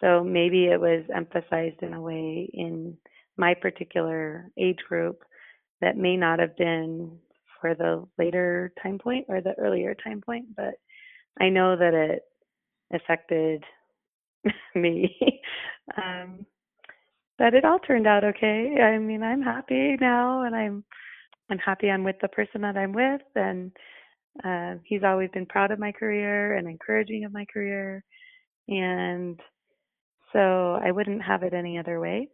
so 0.00 0.24
maybe 0.24 0.66
it 0.66 0.80
was 0.80 1.04
emphasized 1.14 1.82
in 1.82 1.94
a 1.94 2.00
way 2.00 2.48
in 2.52 2.96
my 3.36 3.54
particular 3.54 4.50
age 4.58 4.78
group 4.88 5.22
that 5.80 5.96
may 5.96 6.16
not 6.16 6.38
have 6.38 6.56
been 6.56 7.18
for 7.60 7.74
the 7.74 8.06
later 8.18 8.72
time 8.82 8.98
point 8.98 9.26
or 9.28 9.40
the 9.40 9.54
earlier 9.58 9.94
time 9.94 10.20
point, 10.20 10.46
but 10.56 10.74
I 11.40 11.48
know 11.48 11.76
that 11.76 11.94
it 11.94 12.22
affected 12.92 13.62
me. 14.74 15.16
um, 15.96 16.46
but 17.38 17.54
it 17.54 17.64
all 17.64 17.78
turned 17.78 18.06
out 18.06 18.24
okay. 18.24 18.76
I 18.82 18.98
mean, 18.98 19.22
I'm 19.22 19.42
happy 19.42 19.96
now, 20.00 20.42
and 20.42 20.54
I'm 20.54 20.84
I'm 21.50 21.58
happy 21.58 21.90
I'm 21.90 22.04
with 22.04 22.16
the 22.22 22.28
person 22.28 22.62
that 22.62 22.76
I'm 22.76 22.92
with, 22.92 23.22
and 23.34 23.72
uh, 24.44 24.74
he's 24.84 25.02
always 25.02 25.30
been 25.30 25.46
proud 25.46 25.70
of 25.70 25.78
my 25.78 25.92
career 25.92 26.56
and 26.56 26.68
encouraging 26.68 27.24
of 27.24 27.32
my 27.32 27.44
career, 27.52 28.04
and 28.68 29.38
so 30.32 30.78
I 30.82 30.92
wouldn't 30.92 31.22
have 31.22 31.42
it 31.42 31.52
any 31.52 31.78
other 31.78 31.98
way. 32.00 32.28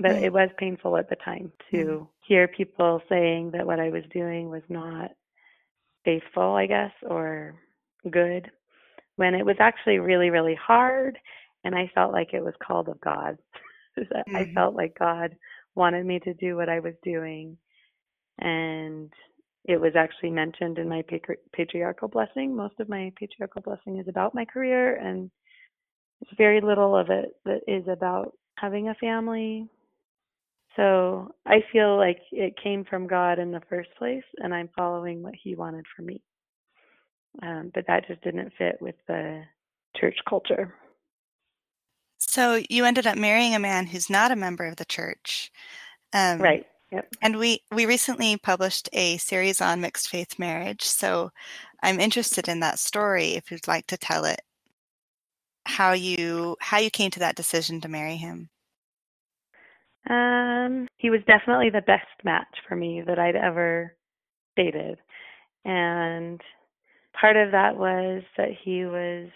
But 0.00 0.12
it 0.12 0.32
was 0.32 0.48
painful 0.58 0.96
at 0.96 1.10
the 1.10 1.16
time 1.16 1.50
to 1.72 1.76
mm. 1.76 2.08
hear 2.20 2.46
people 2.46 3.02
saying 3.08 3.50
that 3.50 3.66
what 3.66 3.80
I 3.80 3.90
was 3.90 4.04
doing 4.12 4.48
was 4.48 4.62
not 4.68 5.10
faithful, 6.04 6.54
I 6.54 6.66
guess, 6.66 6.92
or 7.02 7.56
good, 8.08 8.48
when 9.16 9.34
it 9.34 9.44
was 9.44 9.56
actually 9.58 9.98
really, 9.98 10.30
really 10.30 10.54
hard, 10.54 11.18
and 11.64 11.74
I 11.74 11.90
felt 11.94 12.12
like 12.12 12.32
it 12.32 12.44
was 12.44 12.54
called 12.64 12.88
of 12.88 13.00
God. 13.00 13.38
mm-hmm. 13.98 14.36
I 14.36 14.52
felt 14.54 14.76
like 14.76 14.96
God 14.96 15.36
wanted 15.74 16.06
me 16.06 16.20
to 16.20 16.34
do 16.34 16.54
what 16.54 16.68
I 16.68 16.78
was 16.78 16.94
doing 17.02 17.58
and 18.38 19.12
it 19.64 19.80
was 19.80 19.92
actually 19.96 20.30
mentioned 20.30 20.78
in 20.78 20.88
my 20.88 21.04
patriarchal 21.52 22.08
blessing. 22.08 22.56
Most 22.56 22.80
of 22.80 22.88
my 22.88 23.12
patriarchal 23.18 23.62
blessing 23.62 23.98
is 23.98 24.08
about 24.08 24.34
my 24.34 24.44
career, 24.44 24.96
and 24.96 25.30
there's 26.20 26.36
very 26.36 26.60
little 26.60 26.96
of 26.96 27.10
it 27.10 27.36
that 27.44 27.60
is 27.66 27.86
about 27.88 28.32
having 28.58 28.88
a 28.88 28.94
family. 28.94 29.68
So 30.76 31.34
I 31.44 31.56
feel 31.72 31.96
like 31.96 32.18
it 32.30 32.54
came 32.62 32.84
from 32.84 33.06
God 33.06 33.38
in 33.38 33.52
the 33.52 33.62
first 33.68 33.90
place, 33.98 34.24
and 34.38 34.54
I'm 34.54 34.70
following 34.76 35.22
what 35.22 35.34
He 35.42 35.54
wanted 35.54 35.84
for 35.94 36.02
me. 36.02 36.22
Um, 37.42 37.70
but 37.74 37.86
that 37.86 38.06
just 38.08 38.22
didn't 38.22 38.52
fit 38.56 38.78
with 38.80 38.96
the 39.06 39.42
church 39.96 40.16
culture. 40.28 40.74
So 42.18 42.60
you 42.68 42.84
ended 42.84 43.06
up 43.06 43.16
marrying 43.16 43.54
a 43.54 43.60
man 43.60 43.86
who's 43.86 44.10
not 44.10 44.30
a 44.30 44.36
member 44.36 44.66
of 44.66 44.76
the 44.76 44.84
church. 44.84 45.52
Um, 46.12 46.40
right. 46.40 46.66
Yep. 46.90 47.14
And 47.20 47.38
we 47.38 47.60
we 47.70 47.86
recently 47.86 48.36
published 48.38 48.88
a 48.92 49.18
series 49.18 49.60
on 49.60 49.80
mixed 49.80 50.08
faith 50.08 50.38
marriage, 50.38 50.82
so 50.82 51.30
I'm 51.82 52.00
interested 52.00 52.48
in 52.48 52.60
that 52.60 52.78
story 52.78 53.34
if 53.34 53.50
you'd 53.50 53.68
like 53.68 53.86
to 53.88 53.98
tell 53.98 54.24
it 54.24 54.40
how 55.66 55.92
you 55.92 56.56
how 56.60 56.78
you 56.78 56.90
came 56.90 57.10
to 57.10 57.20
that 57.20 57.36
decision 57.36 57.80
to 57.82 57.88
marry 57.88 58.16
him. 58.16 58.48
Um, 60.08 60.88
he 60.96 61.10
was 61.10 61.20
definitely 61.26 61.70
the 61.70 61.82
best 61.82 62.06
match 62.24 62.62
for 62.66 62.74
me 62.74 63.02
that 63.06 63.18
I'd 63.18 63.36
ever 63.36 63.94
dated. 64.56 64.98
And 65.64 66.40
part 67.18 67.36
of 67.36 67.50
that 67.52 67.76
was 67.76 68.22
that 68.36 68.50
he 68.64 68.86
was 68.86 69.28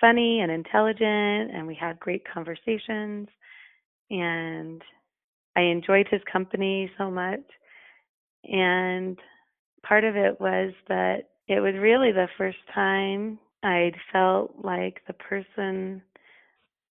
funny 0.00 0.40
and 0.40 0.50
intelligent 0.50 1.54
and 1.54 1.66
we 1.66 1.74
had 1.74 2.00
great 2.00 2.22
conversations 2.32 3.28
and 4.10 4.82
I 5.56 5.62
enjoyed 5.62 6.08
his 6.10 6.20
company 6.30 6.90
so 6.98 7.10
much. 7.10 7.40
And 8.44 9.18
part 9.86 10.04
of 10.04 10.16
it 10.16 10.40
was 10.40 10.72
that 10.88 11.28
it 11.48 11.60
was 11.60 11.74
really 11.78 12.12
the 12.12 12.28
first 12.38 12.58
time 12.74 13.38
I'd 13.62 13.96
felt 14.12 14.54
like 14.62 15.02
the 15.06 15.12
person 15.12 16.02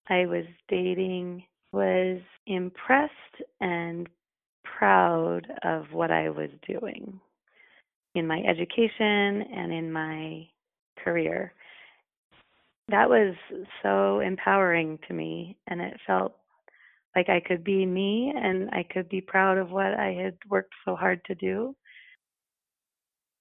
I 0.08 0.26
was 0.26 0.46
dating 0.68 1.44
was 1.72 2.20
impressed 2.48 3.12
and 3.60 4.08
proud 4.64 5.48
of 5.64 5.86
what 5.92 6.12
I 6.12 6.30
was 6.30 6.50
doing 6.68 7.20
in 8.16 8.28
my 8.28 8.40
education 8.40 9.42
and 9.54 9.72
in 9.72 9.92
my 9.92 10.48
career. 11.04 11.54
That 12.90 13.10
was 13.10 13.36
so 13.82 14.20
empowering 14.20 15.00
to 15.08 15.14
me, 15.14 15.58
and 15.68 15.80
it 15.82 15.98
felt 16.06 16.36
like 17.16 17.30
I 17.30 17.42
could 17.42 17.64
be 17.64 17.86
me 17.86 18.34
and 18.36 18.70
I 18.72 18.84
could 18.84 19.10
be 19.10 19.22
proud 19.22 19.58
of 19.58 19.72
what 19.72 19.94
I 20.00 20.14
had 20.14 20.38
worked 20.50 20.74
so 20.86 20.96
hard 20.96 21.24
to 21.26 21.36
do. 21.36 21.76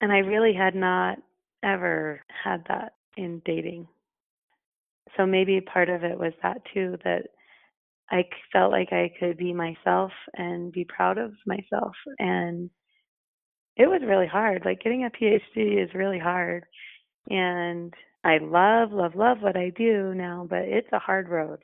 And 0.01 0.11
I 0.11 0.19
really 0.19 0.53
had 0.53 0.75
not 0.75 1.19
ever 1.63 2.21
had 2.43 2.63
that 2.67 2.93
in 3.17 3.41
dating. 3.45 3.87
so 5.17 5.25
maybe 5.25 5.61
part 5.61 5.89
of 5.89 6.03
it 6.03 6.17
was 6.17 6.33
that 6.43 6.61
too 6.73 6.97
that 7.03 7.23
I 8.11 8.23
felt 8.51 8.71
like 8.71 8.93
I 8.93 9.11
could 9.19 9.37
be 9.37 9.53
myself 9.53 10.11
and 10.35 10.71
be 10.71 10.85
proud 10.85 11.17
of 11.17 11.33
myself 11.45 11.93
and 12.19 12.69
it 13.77 13.87
was 13.87 14.01
really 14.05 14.27
hard. 14.27 14.63
Like 14.65 14.81
getting 14.83 15.05
a 15.05 15.09
PhD 15.09 15.83
is 15.83 15.93
really 15.93 16.19
hard. 16.19 16.65
And 17.29 17.93
I 18.23 18.37
love, 18.39 18.91
love, 18.91 19.15
love 19.15 19.37
what 19.41 19.57
I 19.57 19.71
do 19.75 20.13
now, 20.13 20.45
but 20.49 20.59
it's 20.63 20.91
a 20.93 20.99
hard 20.99 21.29
road. 21.29 21.59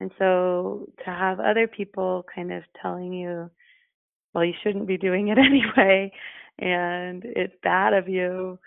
And 0.00 0.10
so 0.18 0.86
to 1.04 1.10
have 1.10 1.40
other 1.40 1.66
people 1.66 2.24
kind 2.34 2.52
of 2.52 2.62
telling 2.80 3.12
you, 3.12 3.50
well, 4.34 4.44
you 4.44 4.54
shouldn't 4.62 4.86
be 4.86 4.96
doing 4.96 5.28
it 5.28 5.38
anyway, 5.38 6.12
and 6.58 7.22
it's 7.24 7.54
bad 7.62 7.92
of 7.92 8.08
you 8.08 8.58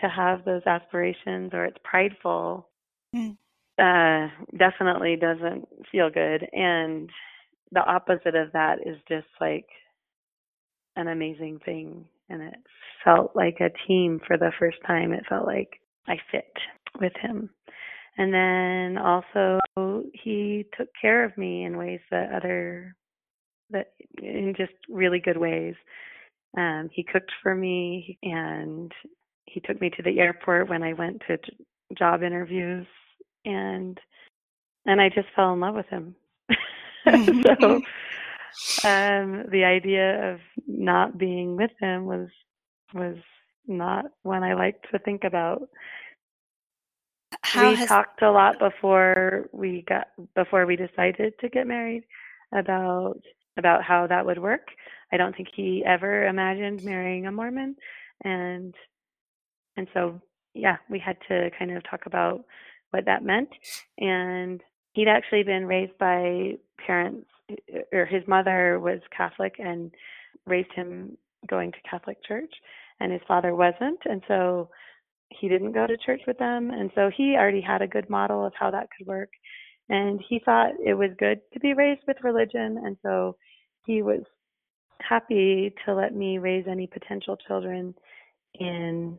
to 0.00 0.08
have 0.08 0.44
those 0.44 0.62
aspirations 0.66 1.50
or 1.52 1.64
it's 1.64 1.78
prideful, 1.84 2.68
mm. 3.14 3.36
uh, 3.78 4.30
definitely 4.56 5.16
doesn't 5.16 5.66
feel 5.90 6.10
good. 6.10 6.46
And 6.52 7.10
the 7.72 7.80
opposite 7.80 8.34
of 8.34 8.52
that 8.52 8.78
is 8.84 8.96
just 9.08 9.26
like 9.40 9.66
an 10.96 11.08
amazing 11.08 11.60
thing. 11.64 12.06
And 12.28 12.42
it 12.42 12.56
felt 13.04 13.34
like 13.34 13.58
a 13.60 13.70
team 13.86 14.20
for 14.26 14.36
the 14.36 14.52
first 14.58 14.78
time. 14.86 15.12
It 15.12 15.24
felt 15.28 15.46
like 15.46 15.80
I 16.08 16.16
fit 16.30 16.52
with 17.00 17.12
him. 17.20 17.50
And 18.18 18.32
then 18.32 18.98
also 18.98 19.60
he 20.12 20.64
took 20.76 20.88
care 21.00 21.24
of 21.24 21.36
me 21.36 21.64
in 21.64 21.76
ways 21.76 22.00
that 22.10 22.32
other 22.32 22.94
that 23.70 23.92
in 24.22 24.54
just 24.56 24.72
really 24.88 25.18
good 25.18 25.36
ways. 25.36 25.74
Um, 26.56 26.88
he 26.92 27.02
cooked 27.02 27.32
for 27.42 27.54
me 27.54 28.18
and 28.22 28.90
he 29.44 29.60
took 29.60 29.80
me 29.80 29.90
to 29.90 30.02
the 30.02 30.18
airport 30.20 30.68
when 30.68 30.82
I 30.82 30.94
went 30.94 31.22
to 31.28 31.38
job 31.98 32.22
interviews 32.22 32.86
and 33.44 33.98
and 34.86 35.00
I 35.00 35.08
just 35.08 35.28
fell 35.34 35.52
in 35.52 35.60
love 35.60 35.74
with 35.74 35.88
him. 35.88 36.14
so 37.04 37.80
um 38.84 39.44
the 39.50 39.64
idea 39.64 40.32
of 40.32 40.40
not 40.66 41.18
being 41.18 41.56
with 41.56 41.70
him 41.80 42.06
was 42.06 42.28
was 42.94 43.16
not 43.66 44.06
one 44.22 44.42
I 44.42 44.54
liked 44.54 44.86
to 44.92 44.98
think 45.00 45.24
about. 45.24 45.68
How 47.46 47.70
we 47.70 47.76
has... 47.76 47.88
talked 47.88 48.22
a 48.22 48.30
lot 48.30 48.58
before 48.58 49.48
we 49.52 49.84
got 49.88 50.08
before 50.34 50.66
we 50.66 50.76
decided 50.76 51.34
to 51.40 51.48
get 51.48 51.66
married 51.66 52.04
about 52.52 53.20
about 53.56 53.82
how 53.82 54.06
that 54.06 54.26
would 54.26 54.38
work. 54.38 54.68
I 55.12 55.16
don't 55.16 55.34
think 55.36 55.48
he 55.54 55.84
ever 55.86 56.26
imagined 56.26 56.82
marrying 56.84 57.26
a 57.26 57.32
Mormon 57.32 57.76
and 58.24 58.74
and 59.76 59.86
so 59.94 60.20
yeah, 60.54 60.76
we 60.88 60.98
had 60.98 61.18
to 61.28 61.50
kind 61.58 61.76
of 61.76 61.82
talk 61.88 62.06
about 62.06 62.44
what 62.90 63.04
that 63.04 63.24
meant 63.24 63.50
and 63.98 64.62
he'd 64.92 65.08
actually 65.08 65.42
been 65.42 65.66
raised 65.66 65.96
by 65.98 66.54
parents 66.84 67.26
or 67.92 68.06
his 68.06 68.26
mother 68.26 68.80
was 68.80 69.00
Catholic 69.16 69.56
and 69.58 69.92
raised 70.46 70.72
him 70.72 71.16
going 71.48 71.70
to 71.72 71.78
Catholic 71.88 72.16
church 72.24 72.52
and 73.00 73.12
his 73.12 73.20
father 73.28 73.54
wasn't 73.54 74.00
and 74.04 74.22
so 74.26 74.68
he 75.30 75.48
didn't 75.48 75.72
go 75.72 75.86
to 75.86 75.96
church 75.98 76.20
with 76.26 76.38
them 76.38 76.70
and 76.70 76.90
so 76.94 77.10
he 77.14 77.34
already 77.36 77.60
had 77.60 77.82
a 77.82 77.88
good 77.88 78.08
model 78.08 78.44
of 78.44 78.52
how 78.58 78.70
that 78.70 78.88
could 78.96 79.06
work 79.06 79.30
and 79.88 80.20
he 80.28 80.40
thought 80.44 80.70
it 80.84 80.94
was 80.94 81.10
good 81.18 81.40
to 81.52 81.60
be 81.60 81.74
raised 81.74 82.02
with 82.06 82.16
religion 82.22 82.80
and 82.84 82.96
so 83.02 83.36
he 83.84 84.02
was 84.02 84.20
happy 85.00 85.72
to 85.84 85.94
let 85.94 86.14
me 86.14 86.38
raise 86.38 86.64
any 86.68 86.86
potential 86.86 87.36
children 87.46 87.94
in 88.54 89.18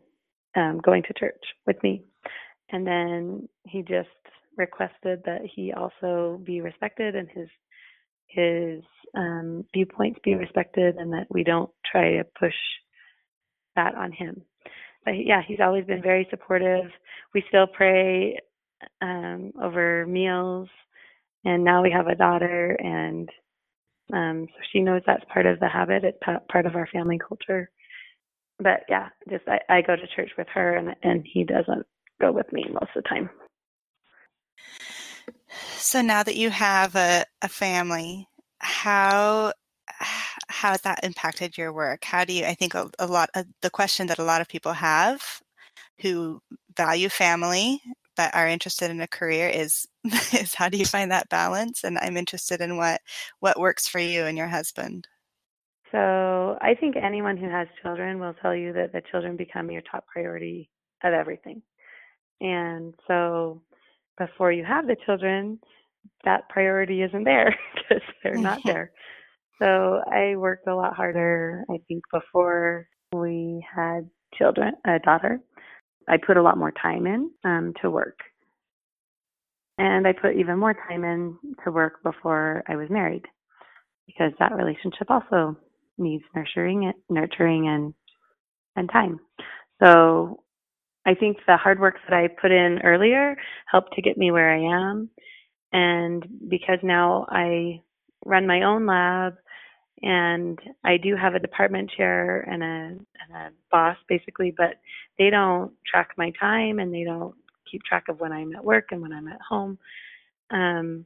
um, 0.55 0.79
going 0.83 1.03
to 1.03 1.13
church 1.13 1.43
with 1.65 1.81
me 1.83 2.03
and 2.69 2.85
then 2.85 3.47
he 3.65 3.81
just 3.81 4.09
requested 4.57 5.21
that 5.25 5.41
he 5.55 5.71
also 5.71 6.41
be 6.43 6.61
respected 6.61 7.15
and 7.15 7.29
his 7.29 7.47
his 8.27 8.83
um, 9.15 9.63
viewpoints 9.73 10.19
be 10.23 10.35
respected 10.35 10.95
and 10.97 11.13
that 11.13 11.27
we 11.29 11.43
don't 11.43 11.69
try 11.89 12.17
to 12.17 12.25
push 12.37 12.53
that 13.75 13.95
on 13.95 14.11
him. 14.11 14.41
But 15.07 15.25
yeah, 15.25 15.41
he's 15.47 15.61
always 15.61 15.85
been 15.85 16.01
very 16.01 16.27
supportive. 16.29 16.91
We 17.33 17.41
still 17.47 17.65
pray 17.65 18.37
um, 19.01 19.53
over 19.63 20.05
meals, 20.05 20.67
and 21.45 21.63
now 21.63 21.81
we 21.81 21.89
have 21.91 22.07
a 22.07 22.15
daughter, 22.15 22.71
and 22.71 23.29
um, 24.11 24.47
so 24.49 24.59
she 24.73 24.81
knows 24.81 25.01
that's 25.07 25.23
part 25.31 25.45
of 25.45 25.61
the 25.61 25.69
habit. 25.69 26.03
It's 26.03 26.17
part 26.51 26.65
of 26.65 26.75
our 26.75 26.87
family 26.87 27.17
culture. 27.25 27.69
But 28.59 28.81
yeah, 28.89 29.07
just 29.29 29.45
I, 29.47 29.59
I 29.69 29.81
go 29.81 29.95
to 29.95 30.07
church 30.13 30.31
with 30.37 30.47
her, 30.53 30.75
and 30.75 30.93
and 31.03 31.25
he 31.25 31.45
doesn't 31.45 31.85
go 32.19 32.33
with 32.33 32.51
me 32.51 32.65
most 32.69 32.89
of 32.93 33.03
the 33.03 33.09
time. 33.09 33.29
So 35.77 36.01
now 36.01 36.21
that 36.23 36.35
you 36.35 36.49
have 36.49 36.97
a, 36.97 37.23
a 37.41 37.47
family, 37.47 38.27
how 38.59 39.53
how 40.57 40.71
has 40.71 40.81
that 40.81 41.03
impacted 41.03 41.55
your 41.55 41.71
work? 41.71 42.03
How 42.03 42.25
do 42.25 42.33
you? 42.33 42.43
I 42.43 42.55
think 42.55 42.73
a, 42.73 42.89
a 42.97 43.05
lot 43.05 43.29
of 43.35 43.45
the 43.61 43.69
question 43.69 44.07
that 44.07 44.17
a 44.17 44.23
lot 44.23 44.41
of 44.41 44.47
people 44.47 44.73
have 44.73 45.21
who 46.01 46.41
value 46.75 47.09
family 47.09 47.81
but 48.15 48.33
are 48.33 48.47
interested 48.47 48.89
in 48.89 48.99
a 48.99 49.07
career 49.07 49.47
is 49.49 49.87
is 50.33 50.55
how 50.55 50.67
do 50.67 50.77
you 50.77 50.85
find 50.85 51.11
that 51.11 51.29
balance? 51.29 51.83
And 51.83 51.99
I'm 51.99 52.17
interested 52.17 52.59
in 52.59 52.75
what 52.75 53.01
what 53.39 53.59
works 53.59 53.87
for 53.87 53.99
you 53.99 54.25
and 54.25 54.35
your 54.35 54.47
husband. 54.47 55.07
So 55.91 56.57
I 56.59 56.73
think 56.73 56.95
anyone 56.95 57.37
who 57.37 57.49
has 57.49 57.67
children 57.83 58.19
will 58.19 58.33
tell 58.41 58.55
you 58.55 58.73
that 58.73 58.91
the 58.93 59.03
children 59.11 59.37
become 59.37 59.69
your 59.69 59.83
top 59.83 60.07
priority 60.07 60.69
of 61.03 61.13
everything. 61.13 61.61
And 62.41 62.95
so 63.07 63.61
before 64.17 64.51
you 64.51 64.65
have 64.65 64.87
the 64.87 64.97
children, 65.05 65.59
that 66.23 66.49
priority 66.49 67.03
isn't 67.03 67.23
there 67.23 67.55
because 67.75 68.03
they're 68.23 68.35
not 68.35 68.59
there. 68.65 68.91
So 69.61 70.01
I 70.11 70.35
worked 70.35 70.67
a 70.67 70.75
lot 70.75 70.95
harder, 70.95 71.63
I 71.69 71.77
think, 71.87 72.03
before 72.11 72.87
we 73.13 73.65
had 73.75 74.09
children, 74.35 74.73
a 74.85 74.99
daughter. 74.99 75.39
I 76.07 76.17
put 76.17 76.37
a 76.37 76.41
lot 76.41 76.57
more 76.57 76.71
time 76.71 77.07
in 77.07 77.31
um, 77.43 77.73
to 77.81 77.89
work. 77.89 78.19
And 79.77 80.07
I 80.07 80.13
put 80.13 80.35
even 80.35 80.57
more 80.59 80.73
time 80.73 81.03
in 81.03 81.37
to 81.63 81.71
work 81.71 82.01
before 82.03 82.63
I 82.67 82.75
was 82.75 82.89
married 82.89 83.25
because 84.07 84.31
that 84.39 84.55
relationship 84.55 85.09
also 85.09 85.55
needs 85.97 86.23
nurturing, 86.35 86.91
nurturing 87.09 87.67
and 87.67 87.93
and 88.75 88.89
time. 88.91 89.19
So 89.81 90.43
I 91.05 91.15
think 91.15 91.37
the 91.47 91.57
hard 91.57 91.79
work 91.79 91.95
that 92.07 92.15
I 92.15 92.27
put 92.27 92.51
in 92.51 92.79
earlier 92.83 93.35
helped 93.71 93.93
to 93.93 94.01
get 94.01 94.17
me 94.17 94.31
where 94.31 94.51
I 94.51 94.91
am. 94.91 95.09
And 95.73 96.25
because 96.47 96.79
now 96.83 97.25
I 97.29 97.81
run 98.25 98.47
my 98.47 98.63
own 98.63 98.85
lab 98.85 99.33
and 100.03 100.59
I 100.83 100.97
do 100.97 101.15
have 101.15 101.35
a 101.35 101.39
department 101.39 101.91
chair 101.95 102.41
and 102.41 102.61
a, 102.61 102.65
and 102.65 103.35
a 103.35 103.49
boss 103.71 103.97
basically, 104.07 104.53
but 104.55 104.75
they 105.17 105.29
don't 105.29 105.71
track 105.85 106.09
my 106.17 106.31
time 106.39 106.79
and 106.79 106.93
they 106.93 107.03
don't 107.03 107.35
keep 107.69 107.83
track 107.83 108.05
of 108.09 108.19
when 108.19 108.31
I'm 108.31 108.55
at 108.55 108.63
work 108.63 108.87
and 108.91 109.01
when 109.01 109.13
I'm 109.13 109.27
at 109.27 109.41
home. 109.41 109.77
Um, 110.51 111.05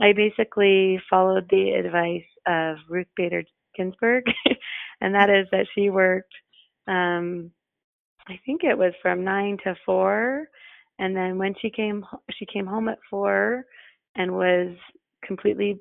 I 0.00 0.12
basically 0.12 1.00
followed 1.08 1.48
the 1.50 1.70
advice 1.70 2.24
of 2.46 2.78
Ruth 2.88 3.06
Bader 3.16 3.44
Ginsburg, 3.76 4.24
and 5.00 5.14
that 5.14 5.30
is 5.30 5.46
that 5.52 5.66
she 5.74 5.90
worked, 5.90 6.32
um, 6.88 7.50
I 8.26 8.40
think 8.44 8.64
it 8.64 8.76
was 8.76 8.92
from 9.02 9.22
nine 9.22 9.58
to 9.64 9.76
four, 9.84 10.48
and 10.98 11.14
then 11.14 11.38
when 11.38 11.54
she 11.60 11.70
came, 11.70 12.04
she 12.32 12.46
came 12.46 12.66
home 12.66 12.88
at 12.88 12.98
four, 13.10 13.64
and 14.16 14.32
was 14.32 14.74
completely 15.24 15.78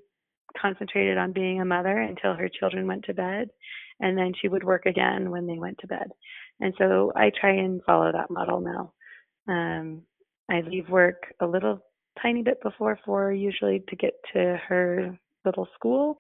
concentrated 0.60 1.18
on 1.18 1.34
being 1.34 1.62
a 1.62 1.66
mother 1.66 1.98
until 1.98 2.34
her 2.34 2.50
children 2.50 2.88
went 2.88 3.06
to 3.06 3.14
bed 3.14 3.50
and 4.00 4.18
then 4.18 4.34
she 4.40 4.48
would 4.48 4.64
work 4.64 4.86
again 4.86 5.30
when 5.32 5.48
they 5.48 5.58
went 5.58 5.78
to 5.80 5.88
bed. 5.88 6.12
And 6.60 6.74
so 6.78 7.12
i 7.16 7.32
try 7.40 7.52
and 7.52 7.82
follow 7.84 8.12
that 8.12 8.30
model 8.30 8.60
now. 8.60 8.94
Um, 9.48 10.04
i 10.50 10.62
leave 10.62 10.90
work 10.90 11.24
a 11.40 11.46
little 11.46 11.80
tiny 12.22 12.44
bit 12.44 12.62
before 12.62 13.00
four 13.06 13.32
usually 13.32 13.84
to 13.90 13.96
get 13.96 14.14
to 14.34 14.60
her 14.68 15.18
little 15.46 15.68
school. 15.76 16.18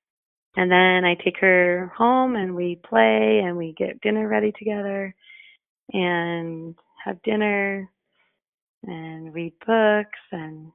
And 0.55 0.71
then 0.71 1.05
i 1.05 1.15
take 1.23 1.39
her 1.39 1.91
home 1.95 2.35
and 2.35 2.55
we 2.55 2.79
play 2.87 3.41
and 3.43 3.57
we 3.57 3.73
get 3.77 4.01
dinner 4.01 4.27
ready 4.27 4.51
together 4.57 5.13
and 5.91 6.75
have 7.03 7.21
dinner 7.23 7.89
and 8.83 9.33
read 9.33 9.53
books 9.65 10.19
and 10.31 10.71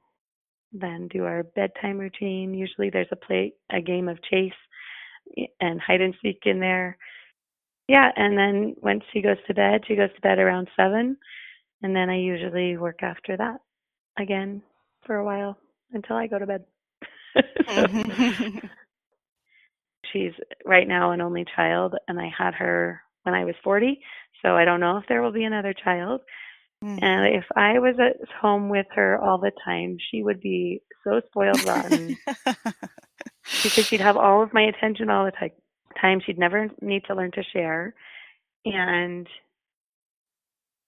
then 0.71 1.07
do 1.07 1.25
our 1.25 1.43
bedtime 1.43 1.97
routine. 1.97 2.53
Usually 2.53 2.89
there's 2.89 3.07
a 3.11 3.15
play 3.15 3.53
a 3.71 3.81
game 3.81 4.07
of 4.07 4.21
chase 4.23 4.53
and 5.59 5.79
hide 5.79 6.01
and 6.01 6.15
seek 6.21 6.41
in 6.45 6.59
there. 6.59 6.97
Yeah, 7.87 8.11
and 8.15 8.37
then 8.37 8.75
once 8.81 9.03
she 9.11 9.21
goes 9.21 9.37
to 9.47 9.53
bed, 9.53 9.81
she 9.87 9.95
goes 9.95 10.13
to 10.13 10.21
bed 10.21 10.37
around 10.37 10.67
seven, 10.75 11.17
and 11.81 11.95
then 11.95 12.09
I 12.09 12.17
usually 12.17 12.77
work 12.77 13.01
after 13.01 13.35
that 13.37 13.61
again 14.19 14.61
for 15.05 15.15
a 15.15 15.25
while 15.25 15.57
until 15.91 16.15
I 16.15 16.27
go 16.27 16.37
to 16.37 16.45
bed. 16.45 16.65
so, 17.67 17.85
she's 20.13 20.33
right 20.65 20.87
now 20.87 21.11
an 21.11 21.21
only 21.21 21.45
child, 21.55 21.95
and 22.07 22.19
I 22.19 22.29
had 22.35 22.53
her 22.55 23.01
when 23.23 23.33
I 23.33 23.45
was 23.45 23.55
40, 23.63 23.99
so 24.43 24.55
I 24.55 24.65
don't 24.65 24.79
know 24.79 24.97
if 24.97 25.05
there 25.07 25.21
will 25.21 25.31
be 25.31 25.43
another 25.43 25.73
child. 25.73 26.21
Mm. 26.83 27.03
And 27.03 27.35
if 27.35 27.45
I 27.55 27.79
was 27.79 27.95
at 27.99 28.17
home 28.41 28.69
with 28.69 28.85
her 28.95 29.19
all 29.21 29.37
the 29.37 29.51
time, 29.65 29.97
she 30.11 30.23
would 30.23 30.39
be 30.39 30.81
so 31.03 31.21
spoiled 31.27 31.63
rotten 31.65 32.17
because 33.63 33.85
she'd 33.85 33.99
have 33.99 34.17
all 34.17 34.41
of 34.41 34.53
my 34.53 34.63
attention 34.63 35.09
all 35.09 35.25
the 35.25 35.51
time. 35.99 36.21
She'd 36.25 36.39
never 36.39 36.69
need 36.81 37.03
to 37.05 37.15
learn 37.15 37.31
to 37.31 37.43
share. 37.43 37.93
And 38.65 39.27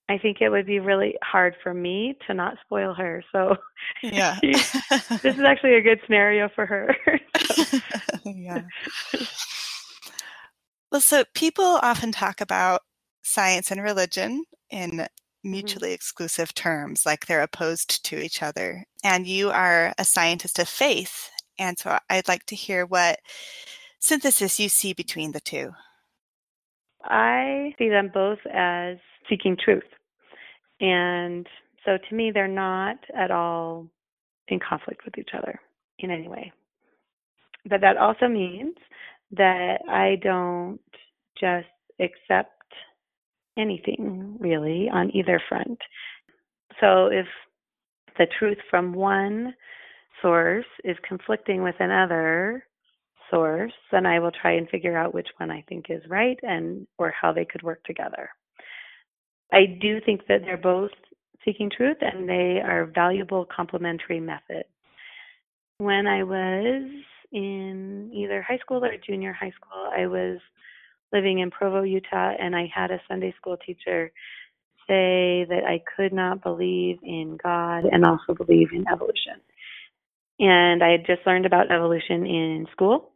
I 0.07 0.17
think 0.17 0.37
it 0.39 0.49
would 0.49 0.65
be 0.65 0.79
really 0.79 1.15
hard 1.23 1.55
for 1.61 1.73
me 1.73 2.17
to 2.27 2.33
not 2.33 2.55
spoil 2.63 2.93
her. 2.93 3.23
So 3.31 3.57
yeah, 4.03 4.37
this 4.41 4.73
is 5.23 5.39
actually 5.39 5.75
a 5.75 5.81
good 5.81 5.99
scenario 6.05 6.49
for 6.55 6.65
her. 6.65 6.95
yeah. 8.25 8.63
Well, 10.91 11.01
so 11.01 11.23
people 11.33 11.79
often 11.81 12.11
talk 12.11 12.39
about 12.39 12.81
science 13.23 13.71
and 13.71 13.81
religion 13.81 14.45
in. 14.69 15.05
Mutually 15.43 15.89
mm-hmm. 15.89 15.95
exclusive 15.95 16.53
terms, 16.53 17.05
like 17.05 17.25
they're 17.25 17.41
opposed 17.41 18.03
to 18.05 18.17
each 18.17 18.43
other. 18.43 18.85
And 19.03 19.27
you 19.27 19.49
are 19.49 19.93
a 19.97 20.05
scientist 20.05 20.59
of 20.59 20.67
faith. 20.67 21.29
And 21.59 21.77
so 21.77 21.97
I'd 22.09 22.27
like 22.27 22.45
to 22.47 22.55
hear 22.55 22.85
what 22.85 23.19
synthesis 23.99 24.59
you 24.59 24.69
see 24.69 24.93
between 24.93 25.31
the 25.31 25.39
two. 25.39 25.71
I 27.03 27.73
see 27.77 27.89
them 27.89 28.11
both 28.13 28.39
as 28.51 28.97
seeking 29.29 29.57
truth. 29.63 29.83
And 30.79 31.47
so 31.85 31.97
to 31.97 32.15
me, 32.15 32.31
they're 32.31 32.47
not 32.47 32.97
at 33.15 33.31
all 33.31 33.87
in 34.47 34.59
conflict 34.59 35.05
with 35.05 35.17
each 35.17 35.29
other 35.37 35.59
in 35.99 36.11
any 36.11 36.27
way. 36.27 36.51
But 37.67 37.81
that 37.81 37.97
also 37.97 38.27
means 38.27 38.75
that 39.31 39.81
I 39.87 40.17
don't 40.21 40.79
just 41.39 41.67
accept 41.99 42.51
anything 43.57 44.37
really 44.39 44.89
on 44.91 45.15
either 45.15 45.41
front. 45.49 45.79
So 46.79 47.07
if 47.07 47.25
the 48.17 48.27
truth 48.39 48.57
from 48.69 48.93
one 48.93 49.53
source 50.21 50.65
is 50.83 50.97
conflicting 51.07 51.63
with 51.63 51.75
another 51.79 52.65
source, 53.29 53.73
then 53.91 54.05
I 54.05 54.19
will 54.19 54.31
try 54.31 54.53
and 54.53 54.69
figure 54.69 54.97
out 54.97 55.13
which 55.13 55.27
one 55.37 55.51
I 55.51 55.63
think 55.67 55.85
is 55.89 56.01
right 56.09 56.37
and 56.43 56.85
or 56.97 57.11
how 57.19 57.31
they 57.31 57.45
could 57.45 57.63
work 57.63 57.83
together. 57.83 58.29
I 59.53 59.77
do 59.81 59.99
think 60.05 60.27
that 60.27 60.41
they're 60.45 60.57
both 60.57 60.91
seeking 61.43 61.69
truth 61.75 61.97
and 62.01 62.27
they 62.27 62.61
are 62.63 62.91
valuable 62.93 63.45
complementary 63.53 64.19
methods. 64.19 64.69
When 65.77 66.05
I 66.07 66.23
was 66.23 66.89
in 67.31 68.11
either 68.13 68.41
high 68.41 68.59
school 68.59 68.83
or 68.83 68.93
junior 69.05 69.33
high 69.33 69.51
school, 69.51 69.89
I 69.97 70.05
was 70.05 70.39
living 71.13 71.39
in 71.39 71.51
Provo, 71.51 71.83
Utah, 71.83 72.33
and 72.39 72.55
I 72.55 72.69
had 72.73 72.91
a 72.91 73.01
Sunday 73.07 73.33
school 73.37 73.57
teacher 73.57 74.11
say 74.87 75.45
that 75.49 75.63
I 75.67 75.81
could 75.95 76.13
not 76.13 76.43
believe 76.43 76.97
in 77.03 77.37
God 77.41 77.85
and 77.85 78.05
also 78.05 78.33
believe 78.33 78.69
in 78.73 78.85
evolution. 78.91 79.39
And 80.39 80.83
I 80.83 80.91
had 80.91 81.05
just 81.05 81.25
learned 81.25 81.45
about 81.45 81.71
evolution 81.71 82.25
in 82.25 82.67
school 82.71 83.11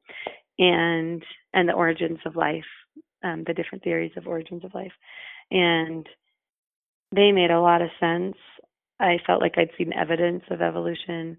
and 0.60 1.24
and 1.54 1.68
the 1.68 1.74
origins 1.74 2.20
of 2.26 2.36
life, 2.36 2.64
um, 3.24 3.44
the 3.48 3.54
different 3.54 3.84
theories 3.84 4.12
of 4.18 4.28
origins 4.28 4.64
of 4.64 4.74
life. 4.74 4.92
And 5.52 6.08
they 7.14 7.32
made 7.32 7.52
a 7.52 7.62
lot 7.62 7.82
of 7.82 7.90
sense. 8.00 8.36
I 9.00 9.18
felt 9.26 9.42
like 9.42 9.56
I'd 9.58 9.72
seen 9.78 9.94
evidence 9.94 10.44
of 10.52 10.62
evolution 10.62 11.38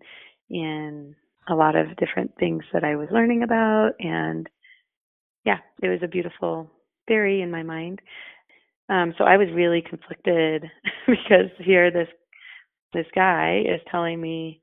in 0.51 1.15
a 1.49 1.55
lot 1.55 1.77
of 1.77 1.97
different 1.97 2.33
things 2.39 2.65
that 2.73 2.85
I 2.85 2.97
was 2.97 3.09
learning 3.11 3.43
about. 3.43 3.93
And 4.01 4.49
yeah, 5.47 5.59
it 5.83 5.89
was 5.89 6.01
a 6.05 6.09
beautiful 6.09 6.71
theory 7.09 7.43
in 7.43 7.53
my 7.53 7.65
mind. 7.65 8.01
Um, 8.91 9.15
so 9.19 9.25
I 9.25 9.39
was 9.39 9.49
really 9.55 9.83
conflicted 9.83 10.65
because 11.09 11.51
here 11.61 11.93
this 11.93 12.09
this 12.95 13.07
guy 13.15 13.63
is 13.67 13.81
telling 13.91 14.21
me 14.21 14.63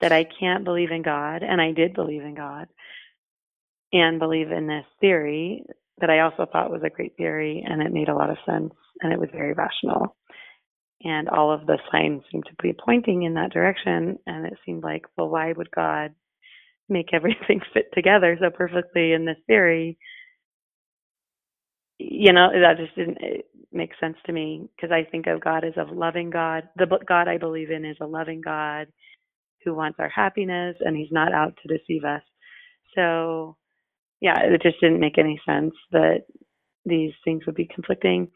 that 0.00 0.12
I 0.12 0.26
can't 0.40 0.64
believe 0.64 0.90
in 0.92 1.02
God, 1.02 1.42
and 1.44 1.60
I 1.60 1.72
did 1.72 1.94
believe 1.94 2.22
in 2.22 2.34
God, 2.34 2.68
and 3.92 4.18
believe 4.20 4.52
in 4.52 4.66
this 4.68 4.86
theory 5.00 5.64
that 6.00 6.10
I 6.10 6.20
also 6.20 6.46
thought 6.52 6.72
was 6.72 6.82
a 6.84 6.90
great 6.90 7.16
theory, 7.16 7.64
and 7.68 7.82
it 7.82 7.92
made 7.92 8.08
a 8.10 8.16
lot 8.16 8.30
of 8.30 8.38
sense, 8.46 8.74
and 9.02 9.12
it 9.12 9.20
was 9.20 9.30
very 9.32 9.54
rational 9.54 10.16
and 11.04 11.28
all 11.28 11.52
of 11.52 11.66
the 11.66 11.78
signs 11.92 12.22
seemed 12.32 12.46
to 12.46 12.62
be 12.62 12.72
pointing 12.74 13.22
in 13.24 13.34
that 13.34 13.52
direction 13.52 14.18
and 14.26 14.46
it 14.46 14.54
seemed 14.64 14.82
like 14.82 15.04
well 15.16 15.28
why 15.28 15.52
would 15.52 15.70
god 15.70 16.14
make 16.88 17.08
everything 17.14 17.60
fit 17.72 17.86
together 17.94 18.36
so 18.40 18.50
perfectly 18.50 19.12
in 19.12 19.24
this 19.24 19.38
theory 19.46 19.98
you 21.98 22.32
know 22.32 22.48
that 22.52 22.76
just 22.76 22.94
didn't 22.96 23.18
make 23.72 23.90
sense 24.00 24.16
to 24.26 24.32
me 24.32 24.68
because 24.74 24.90
i 24.92 25.08
think 25.10 25.26
of 25.26 25.40
god 25.40 25.64
as 25.64 25.74
a 25.76 25.94
loving 25.94 26.30
god 26.30 26.68
the 26.76 26.86
god 27.06 27.28
i 27.28 27.38
believe 27.38 27.70
in 27.70 27.84
is 27.84 27.96
a 28.00 28.06
loving 28.06 28.40
god 28.40 28.86
who 29.64 29.74
wants 29.74 29.98
our 29.98 30.08
happiness 30.08 30.76
and 30.80 30.96
he's 30.96 31.12
not 31.12 31.32
out 31.32 31.54
to 31.62 31.78
deceive 31.78 32.04
us 32.04 32.22
so 32.94 33.56
yeah 34.20 34.38
it 34.40 34.62
just 34.62 34.80
didn't 34.80 35.00
make 35.00 35.18
any 35.18 35.40
sense 35.46 35.74
that 35.92 36.24
these 36.84 37.12
things 37.24 37.44
would 37.46 37.54
be 37.54 37.68
conflicting 37.74 38.28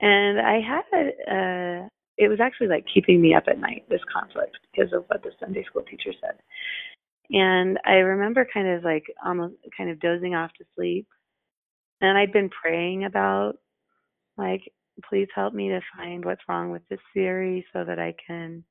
and 0.00 0.40
i 0.40 0.60
had 0.60 0.82
a, 0.94 1.84
uh, 1.84 1.88
it 2.18 2.28
was 2.28 2.40
actually 2.40 2.68
like 2.68 2.84
keeping 2.92 3.20
me 3.20 3.34
up 3.34 3.44
at 3.48 3.58
night, 3.58 3.84
this 3.88 4.00
conflict, 4.12 4.56
because 4.72 4.92
of 4.92 5.04
what 5.08 5.22
the 5.22 5.30
Sunday 5.40 5.64
school 5.64 5.82
teacher 5.82 6.12
said. 6.20 6.36
And 7.30 7.78
I 7.86 7.94
remember 7.94 8.46
kind 8.52 8.68
of 8.68 8.84
like 8.84 9.04
almost 9.24 9.54
kind 9.76 9.90
of 9.90 10.00
dozing 10.00 10.34
off 10.34 10.50
to 10.58 10.64
sleep. 10.76 11.06
And 12.02 12.18
I'd 12.18 12.32
been 12.32 12.50
praying 12.50 13.04
about, 13.04 13.54
like, 14.36 14.60
please 15.08 15.28
help 15.34 15.54
me 15.54 15.68
to 15.68 15.80
find 15.96 16.24
what's 16.24 16.42
wrong 16.48 16.70
with 16.70 16.82
this 16.90 17.00
theory 17.14 17.64
so 17.72 17.84
that 17.84 17.98
I 18.00 18.14
can 18.26 18.64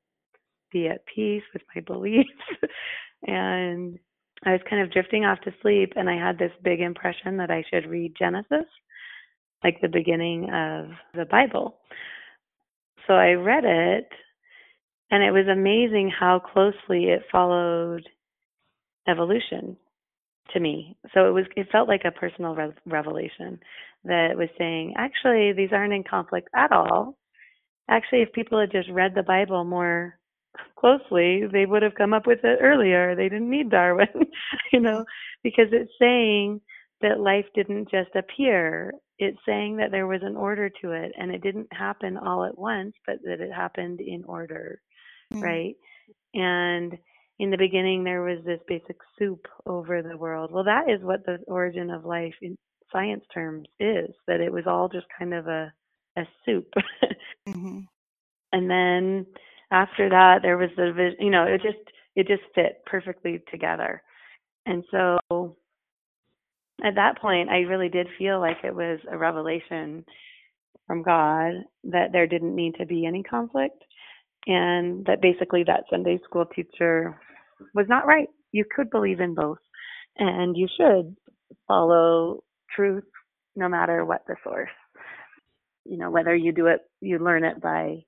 be 0.72 0.88
at 0.88 1.06
peace 1.06 1.44
with 1.54 1.64
my 1.74 1.82
beliefs. 1.88 2.30
and 3.26 3.98
I 4.46 4.52
was 4.52 4.62
kind 4.70 4.82
of 4.82 4.92
drifting 4.92 5.24
off 5.24 5.40
to 5.42 5.54
sleep, 5.62 5.94
and 5.96 6.10
I 6.10 6.18
had 6.18 6.38
this 6.38 6.52
big 6.64 6.82
impression 6.82 7.38
that 7.38 7.50
I 7.50 7.64
should 7.70 7.90
read 7.90 8.16
Genesis, 8.20 8.66
like 9.64 9.80
the 9.82 9.88
beginning 9.88 10.46
of 10.46 10.90
the 11.14 11.26
Bible. 11.26 11.78
So 13.08 13.14
I 13.14 13.32
read 13.32 13.64
it, 13.64 14.10
and 15.10 15.24
it 15.24 15.32
was 15.32 15.48
amazing 15.48 16.12
how 16.18 16.40
closely 16.40 17.06
it 17.06 17.24
followed 17.32 18.04
evolution 19.08 19.78
to 20.54 20.60
me. 20.60 20.96
So 21.14 21.28
it 21.28 21.32
was 21.32 21.46
it 21.56 21.68
felt 21.72 21.88
like 21.88 22.04
a 22.06 22.12
personal 22.12 22.56
re- 22.56 22.74
revelation 22.86 23.60
that 24.04 24.36
was 24.36 24.50
saying, 24.58 24.96
actually, 24.98 25.54
these 25.54 25.72
aren't 25.72 25.94
in 25.94 26.04
conflict 26.04 26.50
at 26.56 26.72
all. 26.72 27.18
Actually, 27.90 28.22
if 28.22 28.34
people 28.34 28.60
had 28.60 28.72
just 28.72 28.90
read 28.90 29.14
the 29.16 29.24
Bible 29.24 29.64
more 29.64 30.18
closely, 30.78 31.44
they 31.52 31.66
would 31.66 31.84
have 31.84 31.96
come 31.96 32.14
up 32.14 32.28
with 32.28 32.40
it 32.44 32.60
earlier. 32.62 33.16
They 33.16 33.30
didn't 33.30 33.50
need 33.50 33.70
Darwin, 33.70 34.08
you 34.74 34.80
know, 34.80 35.06
because 35.44 35.68
it's 35.72 35.92
saying 36.00 36.62
that 37.02 37.20
life 37.20 37.46
didn't 37.56 37.90
just 37.90 38.16
appear 38.16 38.94
it's 39.22 39.38
saying 39.46 39.78
that 39.78 39.92
there 39.92 40.08
was 40.08 40.22
an 40.24 40.36
order 40.36 40.68
to 40.82 40.92
it 40.94 41.12
and 41.16 41.32
it 41.32 41.44
didn't 41.44 41.72
happen 41.72 42.18
all 42.18 42.44
at 42.44 42.58
once, 42.58 42.94
but 43.06 43.18
that 43.24 43.40
it 43.40 43.54
happened 43.54 44.02
in 44.02 44.24
order, 44.24 44.82
mm-hmm. 45.32 45.44
right? 45.44 45.76
And 46.34 46.98
in 47.42 47.50
the 47.50 47.58
beginning, 47.58 48.04
there 48.04 48.22
was 48.22 48.38
this 48.46 48.60
basic 48.68 48.98
soup 49.18 49.48
over 49.66 50.04
the 50.04 50.16
world. 50.16 50.52
Well, 50.52 50.64
that 50.66 50.88
is 50.88 51.02
what 51.02 51.26
the 51.26 51.40
origin 51.48 51.90
of 51.90 52.06
life 52.06 52.36
in 52.40 52.56
science 52.92 53.24
terms 53.34 53.68
is 53.80 54.12
that 54.28 54.42
it 54.42 54.54
was 54.54 54.66
all 54.68 54.88
just 54.88 55.08
kind 55.18 55.34
of 55.34 55.48
a, 55.48 55.74
a 56.18 56.22
soup. 56.46 56.72
mm-hmm. 57.50 57.80
And 58.54 58.70
then 58.70 59.26
after 59.72 60.08
that, 60.08 60.42
there 60.44 60.56
was 60.56 60.70
the, 60.78 61.14
you 61.20 61.32
know, 61.32 61.46
it 61.46 61.64
just, 61.64 61.80
it 62.16 62.28
just 62.28 62.44
fit 62.54 62.84
perfectly 62.86 63.42
together. 63.50 64.04
And 64.68 64.84
so 64.92 65.18
at 66.84 66.94
that 66.94 67.20
point, 67.20 67.50
I 67.50 67.62
really 67.62 67.90
did 67.90 68.08
feel 68.20 68.40
like 68.40 68.58
it 68.64 68.76
was 68.76 69.00
a 69.12 69.18
revelation 69.18 70.06
from 70.86 71.02
God 71.02 71.54
that 71.86 72.12
there 72.12 72.28
didn't 72.28 72.56
need 72.56 72.76
to 72.76 72.86
be 72.86 73.08
any 73.08 73.24
conflict, 73.24 73.82
and 74.46 75.04
that 75.06 75.24
basically 75.24 75.64
that 75.64 75.86
Sunday 75.90 76.20
school 76.24 76.46
teacher 76.46 77.20
was 77.74 77.86
not 77.88 78.06
right. 78.06 78.28
You 78.52 78.66
could 78.76 78.90
believe 78.90 79.20
in 79.20 79.36
both, 79.36 79.60
and 80.18 80.56
you 80.56 80.68
should 80.78 81.16
follow 81.68 82.44
truth 82.76 83.04
no 83.56 83.68
matter 83.68 84.06
what 84.06 84.22
the 84.28 84.36
source. 84.44 84.70
You 85.86 85.98
know, 85.98 86.10
whether 86.10 86.36
you 86.36 86.52
do 86.52 86.68
it, 86.68 86.82
you 87.02 87.20
learn 87.20 87.44
it 87.44 87.62
by 87.62 88.04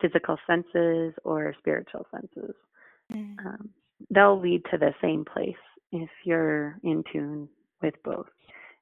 physical 0.00 0.36
senses 0.46 1.14
or 1.24 1.54
spiritual 1.58 2.06
senses. 2.10 2.54
Mm. 3.12 3.38
Um, 3.44 3.70
they'll 4.10 4.40
lead 4.40 4.62
to 4.70 4.78
the 4.78 4.94
same 5.00 5.24
place 5.24 5.54
if 5.92 6.08
you're 6.24 6.78
in 6.82 7.04
tune 7.12 7.48
with 7.82 7.94
both. 8.04 8.26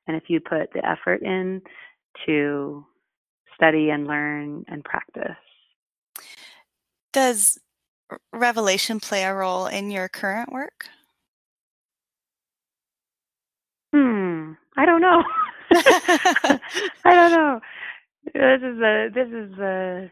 And 0.07 0.17
if 0.17 0.25
you 0.29 0.41
put 0.41 0.73
the 0.73 0.85
effort 0.87 1.23
in 1.23 1.61
to 2.27 2.85
study 3.55 3.91
and 3.91 4.07
learn 4.07 4.65
and 4.69 4.83
practice. 4.85 5.37
Does 7.13 7.59
revelation 8.33 9.01
play 9.01 9.25
a 9.25 9.35
role 9.35 9.67
in 9.67 9.91
your 9.91 10.09
current 10.09 10.53
work? 10.53 10.87
Hmm, 13.95 14.53
I 14.77 14.87
don't 14.87 15.01
know. 15.01 15.23
I 15.73 16.61
don't 17.05 17.33
know. 17.33 17.61
This 18.35 18.63
is 18.63 18.79
a 18.81 19.09
this 19.13 19.29
is 19.29 19.59
a 19.59 20.11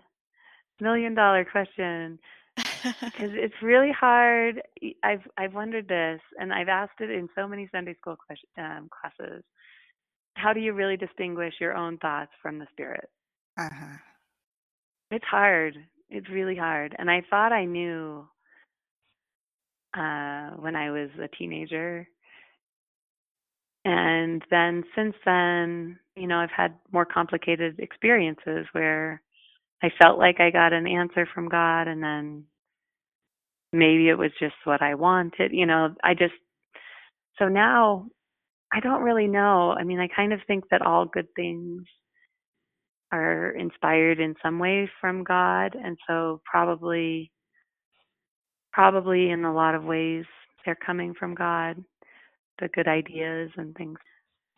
million 0.80 1.14
dollar 1.14 1.44
question 1.44 2.18
because 2.56 3.30
it's 3.34 3.54
really 3.62 3.92
hard. 3.92 4.62
I've 5.02 5.26
I've 5.36 5.54
wondered 5.54 5.88
this, 5.88 6.20
and 6.38 6.52
I've 6.52 6.68
asked 6.68 7.00
it 7.00 7.10
in 7.10 7.28
so 7.34 7.46
many 7.46 7.68
Sunday 7.70 7.94
school 7.94 8.16
question, 8.16 8.48
um, 8.58 8.88
classes. 8.88 9.44
How 10.34 10.52
do 10.52 10.60
you 10.60 10.72
really 10.72 10.96
distinguish 10.96 11.54
your 11.60 11.74
own 11.74 11.98
thoughts 11.98 12.30
from 12.42 12.58
the 12.58 12.66
spirit? 12.72 13.08
Uh-huh. 13.58 13.96
It's 15.10 15.24
hard. 15.24 15.76
It's 16.10 16.28
really 16.30 16.56
hard. 16.56 16.94
And 16.98 17.10
I 17.10 17.22
thought 17.28 17.52
I 17.52 17.64
knew 17.64 18.26
uh, 19.96 20.50
when 20.56 20.76
I 20.76 20.90
was 20.90 21.10
a 21.22 21.28
teenager. 21.36 22.08
And 23.84 24.42
then 24.50 24.84
since 24.96 25.14
then, 25.24 25.98
you 26.16 26.26
know, 26.26 26.38
I've 26.38 26.50
had 26.54 26.74
more 26.92 27.06
complicated 27.06 27.78
experiences 27.78 28.66
where 28.72 29.22
I 29.82 29.90
felt 30.00 30.18
like 30.18 30.40
I 30.40 30.50
got 30.50 30.72
an 30.72 30.86
answer 30.86 31.26
from 31.32 31.48
God 31.48 31.88
and 31.88 32.02
then 32.02 32.44
maybe 33.72 34.08
it 34.08 34.18
was 34.18 34.30
just 34.40 34.54
what 34.64 34.82
I 34.82 34.94
wanted. 34.94 35.52
You 35.52 35.66
know, 35.66 35.94
I 36.02 36.14
just, 36.14 36.34
so 37.38 37.48
now 37.48 38.06
I 38.72 38.80
don't 38.80 39.02
really 39.02 39.28
know. 39.28 39.72
I 39.72 39.84
mean, 39.84 40.00
I 40.00 40.08
kind 40.08 40.32
of 40.32 40.40
think 40.46 40.64
that 40.70 40.82
all 40.82 41.06
good 41.06 41.28
things 41.36 41.82
are 43.12 43.50
inspired 43.52 44.20
in 44.20 44.34
some 44.42 44.58
way 44.58 44.90
from 45.00 45.24
God. 45.24 45.74
And 45.74 45.96
so 46.06 46.40
probably, 46.50 47.30
probably 48.72 49.30
in 49.30 49.44
a 49.44 49.54
lot 49.54 49.74
of 49.74 49.84
ways, 49.84 50.24
they're 50.64 50.76
coming 50.76 51.14
from 51.18 51.34
God, 51.34 51.82
the 52.60 52.68
good 52.68 52.88
ideas 52.88 53.50
and 53.56 53.74
things. 53.76 53.98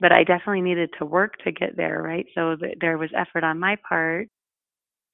But 0.00 0.12
I 0.12 0.24
definitely 0.24 0.62
needed 0.62 0.90
to 0.98 1.04
work 1.04 1.34
to 1.44 1.52
get 1.52 1.76
there, 1.76 2.02
right? 2.02 2.26
So 2.34 2.56
there 2.80 2.98
was 2.98 3.10
effort 3.16 3.44
on 3.44 3.60
my 3.60 3.76
part. 3.88 4.28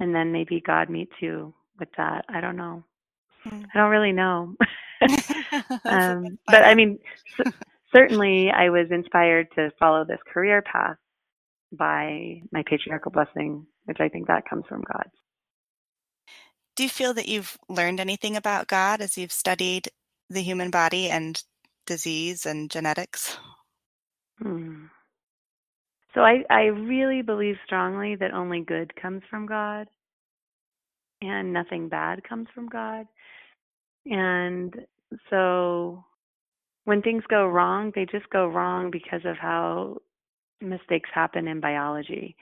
And 0.01 0.15
then 0.15 0.33
maybe 0.33 0.63
God 0.65 0.91
meets 0.91 1.15
you 1.21 1.55
with 1.79 1.89
that. 1.97 2.25
I 2.29 2.41
don't 2.41 2.57
know. 2.57 2.85
Hmm. 3.45 3.63
I 3.75 3.79
don't 3.79 3.91
really 3.91 4.13
know. 4.13 4.55
um, 5.89 6.39
but 6.47 6.65
I 6.65 6.75
mean, 6.75 6.99
c- 7.39 7.45
certainly 7.95 8.51
I 8.51 8.71
was 8.71 8.87
inspired 8.91 9.49
to 9.57 9.71
follow 9.79 10.05
this 10.05 10.21
career 10.33 10.63
path 10.63 10.97
by 11.73 12.43
my 12.53 12.63
patriarchal 12.67 13.13
blessing, 13.13 13.67
which 13.85 13.99
I 14.01 14.09
think 14.09 14.27
that 14.29 14.49
comes 14.49 14.65
from 14.69 14.83
God. 14.83 15.09
Do 16.77 16.83
you 16.83 16.89
feel 16.89 17.15
that 17.15 17.29
you've 17.29 17.57
learned 17.69 18.01
anything 18.01 18.37
about 18.37 18.69
God 18.69 19.01
as 19.01 19.17
you've 19.17 19.33
studied 19.33 19.89
the 20.29 20.43
human 20.43 20.71
body 20.71 21.09
and 21.09 21.43
disease 21.87 22.45
and 22.45 22.71
genetics? 22.71 23.39
Hmm. 24.43 24.87
So 26.15 26.21
I, 26.23 26.45
I 26.51 26.65
really 26.65 27.23
believe 27.23 27.57
strongly 27.65 28.17
that 28.17 28.33
only 28.33 28.61
good 28.61 28.95
comes 29.01 29.23
from 29.31 29.47
God 29.47 29.87
and 31.21 31.53
nothing 31.53 31.89
bad 31.89 32.23
comes 32.25 32.49
from 32.55 32.69
God. 32.69 33.07
And 34.07 34.75
so 35.31 36.05
when 36.85 37.03
things 37.03 37.25
go 37.29 37.47
wrong, 37.47 37.93
they 37.95 38.07
just 38.07 38.29
go 38.31 38.47
wrong 38.47 38.91
because 38.91 39.23
of 39.25 39.37
how 39.37 39.99
mistakes 40.61 41.11
happen 41.13 41.49
in 41.49 41.61
biology. 41.61 42.37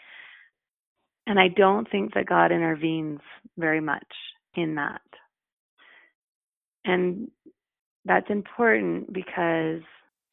And 1.26 1.38
I 1.38 1.48
don't 1.48 1.90
think 1.90 2.14
that 2.14 2.26
God 2.26 2.52
intervenes 2.52 3.20
very 3.56 3.80
much 3.80 4.06
in 4.54 4.74
that. 4.74 5.00
And 6.84 7.28
that's 8.04 8.28
important 8.28 9.12
because 9.12 9.80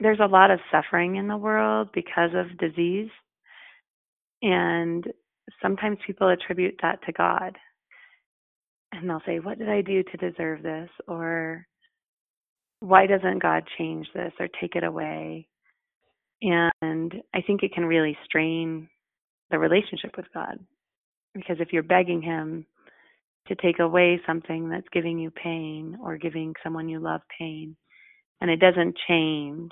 there's 0.00 0.20
a 0.20 0.26
lot 0.26 0.50
of 0.50 0.60
suffering 0.70 1.16
in 1.16 1.28
the 1.28 1.36
world 1.36 1.88
because 1.94 2.30
of 2.34 2.58
disease. 2.58 3.10
And 4.42 5.06
sometimes 5.62 5.98
people 6.06 6.28
attribute 6.28 6.74
that 6.82 7.02
to 7.06 7.12
God. 7.12 7.56
And 8.92 9.08
they'll 9.08 9.22
say, 9.24 9.38
What 9.38 9.58
did 9.58 9.70
I 9.70 9.80
do 9.80 10.02
to 10.02 10.30
deserve 10.30 10.62
this? 10.62 10.90
Or 11.08 11.66
why 12.80 13.06
doesn't 13.06 13.40
God 13.40 13.62
change 13.78 14.06
this 14.14 14.32
or 14.38 14.48
take 14.60 14.76
it 14.76 14.84
away? 14.84 15.48
And 16.42 17.14
I 17.34 17.40
think 17.46 17.62
it 17.62 17.72
can 17.72 17.84
really 17.84 18.16
strain 18.24 18.88
the 19.50 19.58
relationship 19.58 20.16
with 20.16 20.26
God. 20.34 20.58
Because 21.34 21.56
if 21.60 21.72
you're 21.72 21.82
begging 21.82 22.20
Him 22.20 22.66
to 23.48 23.54
take 23.56 23.78
away 23.78 24.20
something 24.26 24.68
that's 24.68 24.88
giving 24.92 25.18
you 25.18 25.30
pain 25.30 25.98
or 26.02 26.16
giving 26.16 26.54
someone 26.62 26.88
you 26.88 26.98
love 26.98 27.20
pain, 27.38 27.76
and 28.40 28.50
it 28.50 28.60
doesn't 28.60 28.96
change, 29.08 29.70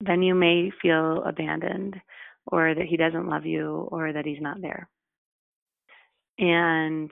then 0.00 0.22
you 0.22 0.34
may 0.34 0.72
feel 0.82 1.22
abandoned 1.24 1.96
or 2.46 2.74
that 2.74 2.86
He 2.86 2.96
doesn't 2.96 3.28
love 3.28 3.46
you 3.46 3.88
or 3.92 4.12
that 4.12 4.26
He's 4.26 4.40
not 4.40 4.60
there. 4.60 4.88
And 6.38 7.10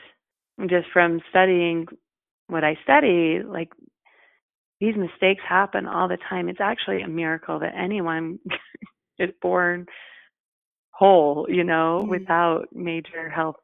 just 0.69 0.89
from 0.93 1.21
studying 1.31 1.87
what 2.49 2.65
I 2.65 2.77
study, 2.83 3.41
like 3.47 3.69
these 4.81 4.95
mistakes 4.97 5.43
happen 5.49 5.87
all 5.87 6.09
the 6.09 6.19
time. 6.29 6.49
It's 6.49 6.61
actually 6.61 7.03
a 7.03 7.09
miracle 7.09 7.59
that 7.61 7.75
anyone 7.77 8.39
is 9.19 9.31
born 9.43 9.87
whole, 10.91 11.47
you 11.49 11.65
know, 11.65 12.01
mm-hmm. 12.01 12.11
without 12.11 12.67
major 12.73 13.29
health 13.29 13.57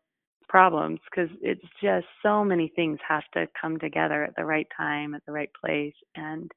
problems 0.49 1.01
because 1.11 1.31
it's 1.43 1.65
just 1.83 2.07
so 2.23 2.45
many 2.45 2.73
things 2.77 2.99
have 3.07 3.25
to 3.35 3.47
come 3.61 3.79
together 3.79 4.23
at 4.23 4.35
the 4.37 4.45
right 4.45 4.69
time, 4.77 5.15
at 5.15 5.23
the 5.27 5.33
right 5.33 5.51
place, 5.61 5.95
and 6.15 6.51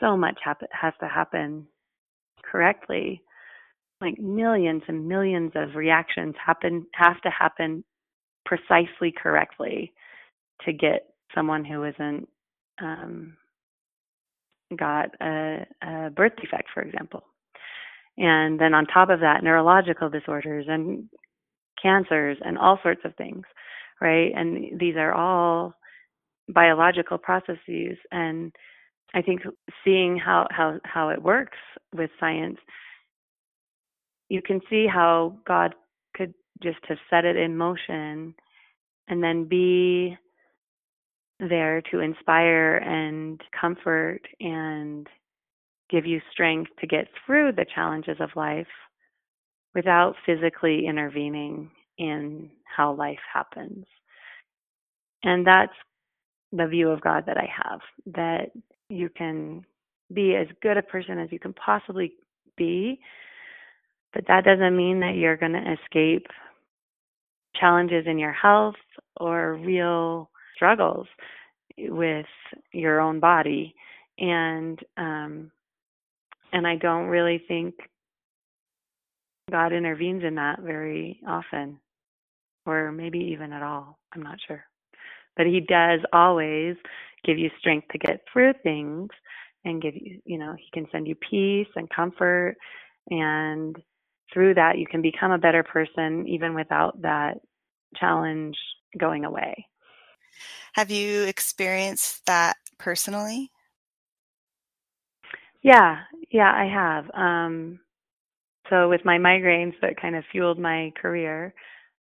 so 0.00 0.16
much 0.16 0.38
happen- 0.44 0.68
has 0.72 0.92
to 1.00 1.08
happen 1.08 1.66
correctly. 2.44 3.22
Like 4.00 4.18
millions 4.18 4.82
and 4.88 5.06
millions 5.08 5.52
of 5.54 5.74
reactions 5.74 6.34
happen 6.44 6.86
have 6.94 7.20
to 7.22 7.30
happen 7.30 7.84
precisely 8.46 9.12
correctly 9.12 9.92
to 10.64 10.72
get 10.72 11.06
someone 11.34 11.64
who 11.64 11.84
isn't 11.84 12.28
um, 12.82 13.36
got 14.76 15.10
a, 15.20 15.66
a 15.82 16.10
birth 16.10 16.32
defect, 16.40 16.68
for 16.72 16.82
example. 16.82 17.22
And 18.18 18.60
then 18.60 18.74
on 18.74 18.86
top 18.86 19.10
of 19.10 19.20
that, 19.20 19.42
neurological 19.42 20.10
disorders 20.10 20.66
and 20.68 21.08
cancers 21.80 22.36
and 22.44 22.58
all 22.58 22.78
sorts 22.82 23.00
of 23.04 23.14
things, 23.16 23.44
right? 24.00 24.32
And 24.34 24.78
these 24.78 24.96
are 24.96 25.12
all 25.12 25.74
biological 26.48 27.18
processes. 27.18 27.96
And 28.10 28.52
I 29.14 29.22
think 29.22 29.42
seeing 29.84 30.18
how, 30.18 30.46
how, 30.50 30.78
how 30.84 31.08
it 31.08 31.22
works 31.22 31.58
with 31.94 32.10
science, 32.18 32.58
you 34.28 34.42
can 34.42 34.60
see 34.68 34.86
how 34.86 35.36
God 35.46 35.74
could 36.14 36.34
just 36.62 36.78
have 36.88 36.98
set 37.08 37.24
it 37.24 37.36
in 37.36 37.56
motion 37.56 38.34
and 39.08 39.22
then 39.22 39.46
be 39.48 40.16
there 41.48 41.82
to 41.90 42.00
inspire 42.00 42.76
and 42.76 43.40
comfort 43.58 44.20
and 44.40 45.06
give 45.90 46.06
you 46.06 46.20
strength 46.32 46.70
to 46.80 46.86
get 46.86 47.08
through 47.26 47.52
the 47.52 47.66
challenges 47.74 48.16
of 48.20 48.30
life 48.36 48.66
without 49.74 50.14
physically 50.26 50.86
intervening 50.86 51.70
in 51.98 52.50
how 52.64 52.92
life 52.92 53.18
happens. 53.32 53.84
And 55.22 55.46
that's 55.46 55.72
the 56.52 56.66
view 56.66 56.90
of 56.90 57.00
God 57.00 57.24
that 57.26 57.36
I 57.36 57.48
have 57.64 57.80
that 58.14 58.50
you 58.88 59.08
can 59.08 59.64
be 60.12 60.34
as 60.34 60.48
good 60.62 60.76
a 60.76 60.82
person 60.82 61.18
as 61.18 61.30
you 61.30 61.38
can 61.38 61.52
possibly 61.52 62.14
be, 62.56 63.00
but 64.12 64.24
that 64.26 64.44
doesn't 64.44 64.76
mean 64.76 65.00
that 65.00 65.14
you're 65.14 65.36
going 65.36 65.52
to 65.52 65.76
escape 65.84 66.26
challenges 67.54 68.06
in 68.06 68.18
your 68.18 68.32
health 68.32 68.74
or 69.16 69.54
real 69.54 70.30
struggles 70.60 71.06
with 71.78 72.26
your 72.72 73.00
own 73.00 73.20
body 73.20 73.74
and 74.18 74.78
um 74.98 75.50
and 76.52 76.66
I 76.66 76.76
don't 76.76 77.06
really 77.06 77.42
think 77.48 77.74
God 79.50 79.72
intervenes 79.72 80.24
in 80.24 80.34
that 80.36 80.60
very 80.60 81.20
often 81.26 81.78
or 82.66 82.92
maybe 82.92 83.18
even 83.32 83.52
at 83.52 83.62
all. 83.62 83.98
I'm 84.12 84.22
not 84.22 84.38
sure. 84.46 84.64
But 85.36 85.46
he 85.46 85.60
does 85.60 86.00
always 86.12 86.76
give 87.24 87.38
you 87.38 87.50
strength 87.58 87.88
to 87.92 87.98
get 87.98 88.20
through 88.32 88.52
things 88.62 89.08
and 89.64 89.82
give 89.82 89.94
you, 89.94 90.20
you 90.24 90.38
know, 90.38 90.54
he 90.58 90.68
can 90.72 90.86
send 90.92 91.08
you 91.08 91.14
peace 91.16 91.68
and 91.76 91.88
comfort 91.90 92.56
and 93.10 93.76
through 94.32 94.54
that 94.54 94.78
you 94.78 94.86
can 94.86 95.02
become 95.02 95.32
a 95.32 95.38
better 95.38 95.62
person 95.62 96.26
even 96.28 96.54
without 96.54 97.00
that 97.02 97.38
challenge 97.96 98.56
going 98.98 99.24
away. 99.24 99.66
Have 100.74 100.90
you 100.90 101.24
experienced 101.24 102.26
that 102.26 102.56
personally? 102.78 103.50
Yeah, 105.62 105.98
yeah, 106.30 106.52
I 106.52 106.66
have. 106.66 107.10
Um, 107.14 107.80
so 108.70 108.88
with 108.88 109.04
my 109.04 109.18
migraines 109.18 109.74
that 109.82 110.00
kind 110.00 110.16
of 110.16 110.24
fueled 110.32 110.58
my 110.58 110.92
career, 111.00 111.54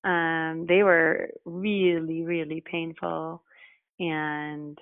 um, 0.05 0.67
they 0.69 0.83
were 0.83 1.31
really, 1.45 2.25
really 2.25 2.63
painful, 2.65 3.43
and 3.99 4.79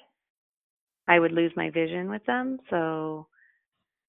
I 1.09 1.19
would 1.19 1.33
lose 1.33 1.53
my 1.57 1.71
vision 1.71 2.11
with 2.11 2.25
them. 2.27 2.59
So 2.71 3.29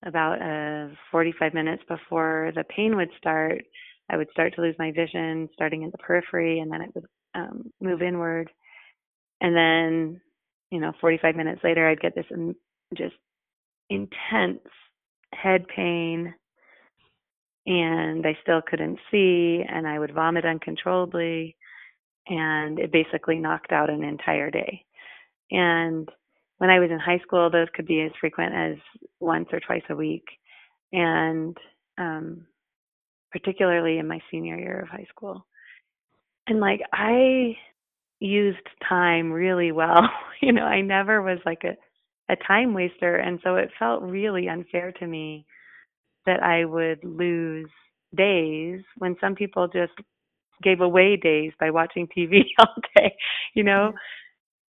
about 0.05 0.41
uh, 0.41 0.93
45 1.11 1.53
minutes 1.53 1.84
before 1.88 2.51
the 2.55 2.63
pain 2.65 2.95
would 2.95 3.09
start, 3.17 3.63
I 4.09 4.17
would 4.17 4.30
start 4.32 4.55
to 4.55 4.61
lose 4.61 4.75
my 4.80 4.91
vision, 4.91 5.49
starting 5.53 5.84
in 5.84 5.91
the 5.91 5.97
periphery, 5.97 6.59
and 6.59 6.71
then 6.71 6.82
it 6.82 6.89
would 6.95 7.05
um, 7.36 7.71
move 7.82 8.01
inward. 8.01 8.49
And 9.41 9.55
then, 9.55 10.21
you 10.71 10.79
know, 10.79 10.93
45 10.99 11.35
minutes 11.35 11.61
later, 11.63 11.88
I'd 11.88 12.01
get 12.01 12.15
this 12.15 12.25
just 12.95 13.15
intense 13.89 14.59
head 15.33 15.65
pain, 15.73 16.33
and 17.65 18.25
I 18.25 18.38
still 18.41 18.61
couldn't 18.67 18.99
see, 19.11 19.63
and 19.67 19.88
I 19.88 19.99
would 19.99 20.13
vomit 20.13 20.45
uncontrollably, 20.45 21.55
and 22.27 22.79
it 22.79 22.91
basically 22.91 23.38
knocked 23.38 23.71
out 23.71 23.89
an 23.89 24.03
entire 24.03 24.49
day. 24.49 24.83
And 25.51 26.09
when 26.57 26.69
I 26.69 26.79
was 26.79 26.89
in 26.91 26.99
high 26.99 27.19
school, 27.19 27.49
those 27.49 27.67
could 27.75 27.85
be 27.85 28.01
as 28.01 28.11
frequent 28.19 28.53
as 28.53 28.75
once 29.19 29.47
or 29.51 29.59
twice 29.59 29.83
a 29.89 29.95
week. 29.95 30.25
And 30.91 31.55
um, 31.97 32.47
particularly 33.31 33.99
in 33.99 34.07
my 34.07 34.19
senior 34.31 34.57
year 34.57 34.81
of 34.81 34.89
high 34.89 35.05
school. 35.09 35.45
And 36.47 36.59
like 36.59 36.81
I 36.93 37.55
used 38.20 38.68
time 38.88 39.32
really 39.32 39.72
well. 39.72 40.01
you 40.41 40.51
know, 40.53 40.63
I 40.63 40.82
never 40.82 41.22
was 41.22 41.39
like 41.45 41.63
a 41.63 41.76
a 42.30 42.36
time 42.47 42.74
waster 42.74 43.15
and 43.18 43.39
so 43.43 43.55
it 43.55 43.70
felt 43.80 44.01
really 44.03 44.49
unfair 44.49 44.91
to 44.91 45.07
me 45.07 45.45
that 46.26 46.43
I 46.43 46.65
would 46.65 47.03
lose 47.03 47.70
days 48.15 48.82
when 48.97 49.15
some 49.22 49.36
people 49.36 49.68
just 49.68 49.93
gave 50.63 50.82
away 50.82 51.18
days 51.18 51.53
by 51.59 51.72
watching 51.72 52.07
TV 52.18 52.41
all 52.59 52.76
day, 52.95 53.15
you 53.55 53.63
know? 53.63 53.93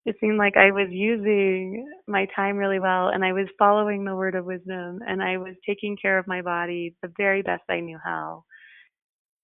It 0.06 0.16
seemed 0.20 0.38
like 0.38 0.56
I 0.56 0.70
was 0.70 0.88
using 0.90 1.86
my 2.06 2.26
time 2.34 2.56
really 2.56 2.80
well 2.80 3.08
and 3.08 3.24
I 3.24 3.32
was 3.32 3.46
following 3.58 4.04
the 4.04 4.16
word 4.16 4.34
of 4.34 4.46
wisdom 4.46 5.00
and 5.06 5.22
I 5.22 5.36
was 5.36 5.54
taking 5.66 5.96
care 6.00 6.18
of 6.18 6.26
my 6.26 6.42
body 6.42 6.94
the 7.02 7.12
very 7.18 7.42
best 7.42 7.62
I 7.68 7.80
knew 7.80 7.98
how 8.02 8.44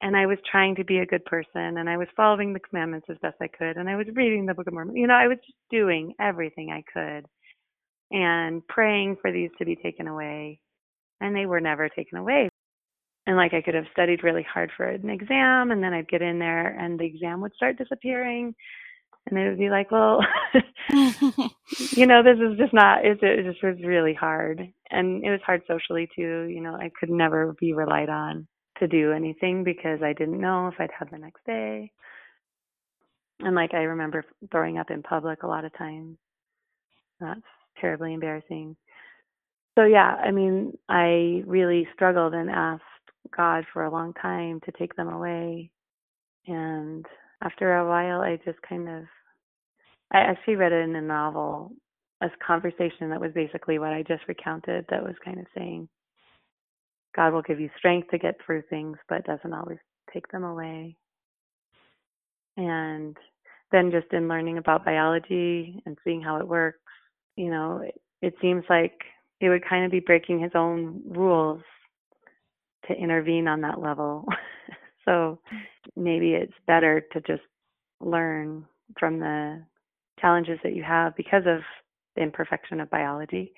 and 0.03 0.17
I 0.17 0.27
was 0.27 0.39
trying 0.51 0.75
to 0.77 0.85
be 0.85 0.99
a 0.99 1.07
good 1.07 1.25
person 1.25 1.79
and 1.79 1.89
I 1.89 1.97
was 1.97 2.09
following 2.17 2.53
the 2.53 2.61
commandments 2.61 3.07
as 3.11 3.17
best 3.23 3.37
I 3.41 3.49
could 3.49 3.77
and 3.77 3.89
I 3.89 3.97
was 3.97 4.07
reading 4.15 4.47
the 4.47 4.55
Book 4.55 4.67
of 4.67 4.75
Mormon. 4.75 4.97
You 4.97 5.07
know, 5.07 5.15
I 5.15 5.29
was 5.29 5.39
just 5.39 5.59
doing 5.71 6.15
everything 6.21 6.71
I 6.71 6.83
could 6.93 7.27
and 8.11 8.67
praying 8.69 9.17
for 9.21 9.33
these 9.33 9.51
to 9.59 9.65
be 9.65 9.77
taken 9.77 10.09
away. 10.09 10.61
And 11.21 11.35
they 11.35 11.47
were 11.47 11.61
never 11.61 11.89
taken 11.89 12.19
away. 12.19 12.49
And 13.27 13.37
like 13.37 13.55
I 13.55 13.63
could 13.63 13.75
have 13.75 13.87
studied 13.93 14.23
really 14.23 14.43
hard 14.53 14.71
for 14.77 14.85
an 14.87 15.09
exam 15.09 15.71
and 15.71 15.83
then 15.83 15.95
I'd 15.95 16.09
get 16.09 16.23
in 16.23 16.39
there 16.39 16.79
and 16.79 16.99
the 16.99 17.07
exam 17.07 17.41
would 17.41 17.55
start 17.55 17.79
disappearing 17.79 18.55
and 19.27 19.39
it 19.39 19.49
would 19.49 19.59
be 19.59 19.71
like, 19.71 19.91
well, 19.91 20.21
you 20.91 22.07
know, 22.07 22.23
this 22.23 22.39
is 22.39 22.59
just 22.59 22.75
not, 22.75 23.05
it, 23.07 23.23
it 23.23 23.51
just 23.51 23.65
was 23.65 23.77
really 23.83 24.13
hard. 24.13 24.61
And 24.91 25.25
it 25.25 25.31
was 25.31 25.41
hard 25.47 25.63
socially 25.67 26.09
too. 26.15 26.47
You 26.51 26.61
know, 26.61 26.75
I 26.75 26.91
could 26.99 27.09
never 27.09 27.55
be 27.59 27.73
relied 27.73 28.11
on 28.11 28.47
to 28.79 28.89
do 28.89 29.13
anything 29.13 29.65
because 29.65 30.01
I 30.03 30.13
didn't 30.13 30.41
know 30.41 30.69
if 30.69 30.75
I'd 30.79 30.91
have 30.99 31.11
the 31.11 31.19
next 31.19 31.45
day. 31.47 31.91
And 33.41 33.55
like 33.55 33.75
I 33.75 33.83
remember 33.83 34.25
throwing 34.51 34.79
up 34.79 34.91
in 34.91 35.03
public 35.03 35.43
a 35.43 35.47
lot 35.47 35.65
of 35.65 35.77
times. 35.77 36.17
That's 37.21 37.41
terribly 37.81 38.15
embarrassing. 38.15 38.77
So 39.77 39.85
yeah, 39.85 40.15
I 40.25 40.31
mean, 40.31 40.77
I 40.89 41.43
really 41.47 41.89
struggled 41.95 42.35
and 42.35 42.49
asked 42.49 42.83
God 43.37 43.65
for 43.73 43.85
a 43.85 43.91
long 43.91 44.13
time 44.15 44.61
to 44.65 44.73
take 44.73 44.95
them 44.95 45.09
away. 45.09 45.71
And 46.47 47.05
after 47.43 47.77
a 47.77 47.89
while, 47.89 48.21
I 48.21 48.39
just 48.45 48.61
kind 48.63 48.89
of, 48.89 49.05
I 50.13 50.19
actually 50.19 50.57
read 50.57 50.73
it 50.73 50.85
in 50.85 50.95
a 50.95 51.01
novel, 51.01 51.73
a 52.21 52.29
conversation 52.47 53.11
that 53.11 53.21
was 53.21 53.33
basically 53.35 53.79
what 53.79 53.93
I 53.93 54.03
just 54.03 54.23
recounted 54.29 54.85
that 54.91 55.03
was 55.03 55.15
kind 55.25 55.41
of 55.41 55.47
saying, 55.57 55.89
God 57.15 57.33
will 57.33 57.43
give 57.43 57.61
you 57.61 57.71
strength 57.79 58.11
to 58.11 58.19
get 58.19 58.37
through 58.45 58.63
things, 58.69 58.97
but 59.09 59.25
doesn't 59.25 59.53
always 59.53 59.79
take 60.13 60.31
them 60.31 60.45
away. 60.45 60.97
And 62.57 63.17
then 63.73 63.91
just 63.91 64.13
in 64.13 64.29
learning 64.29 64.59
about 64.59 64.85
biology 64.85 65.83
and 65.87 65.99
seeing 66.05 66.23
how 66.23 66.37
it 66.37 66.47
works, 66.47 66.79
you 67.37 67.51
know, 67.51 67.83
it, 67.85 68.01
it 68.23 68.35
seems 68.41 68.65
like 68.69 68.95
it 69.41 69.49
would 69.49 69.69
kind 69.69 69.85
of 69.85 69.91
be 69.91 70.01
breaking 70.01 70.41
his 70.41 70.53
own 70.55 71.03
rules 71.07 71.63
to 72.89 72.95
intervene 72.95 73.49
on 73.49 73.61
that 73.63 73.81
level. 73.81 74.25
so 75.05 75.39
maybe 75.97 76.35
it's 76.35 76.53
better 76.67 77.03
to 77.13 77.21
just 77.23 77.43
learn 78.01 78.65
from 78.99 79.19
the 79.19 79.63
challenges 80.21 80.59
that 80.63 80.75
you 80.75 80.83
have 80.83 81.17
because 81.17 81.43
of 81.47 81.61
the 82.17 82.23
imperfection 82.23 82.81
of 82.81 82.91
biology 82.91 83.53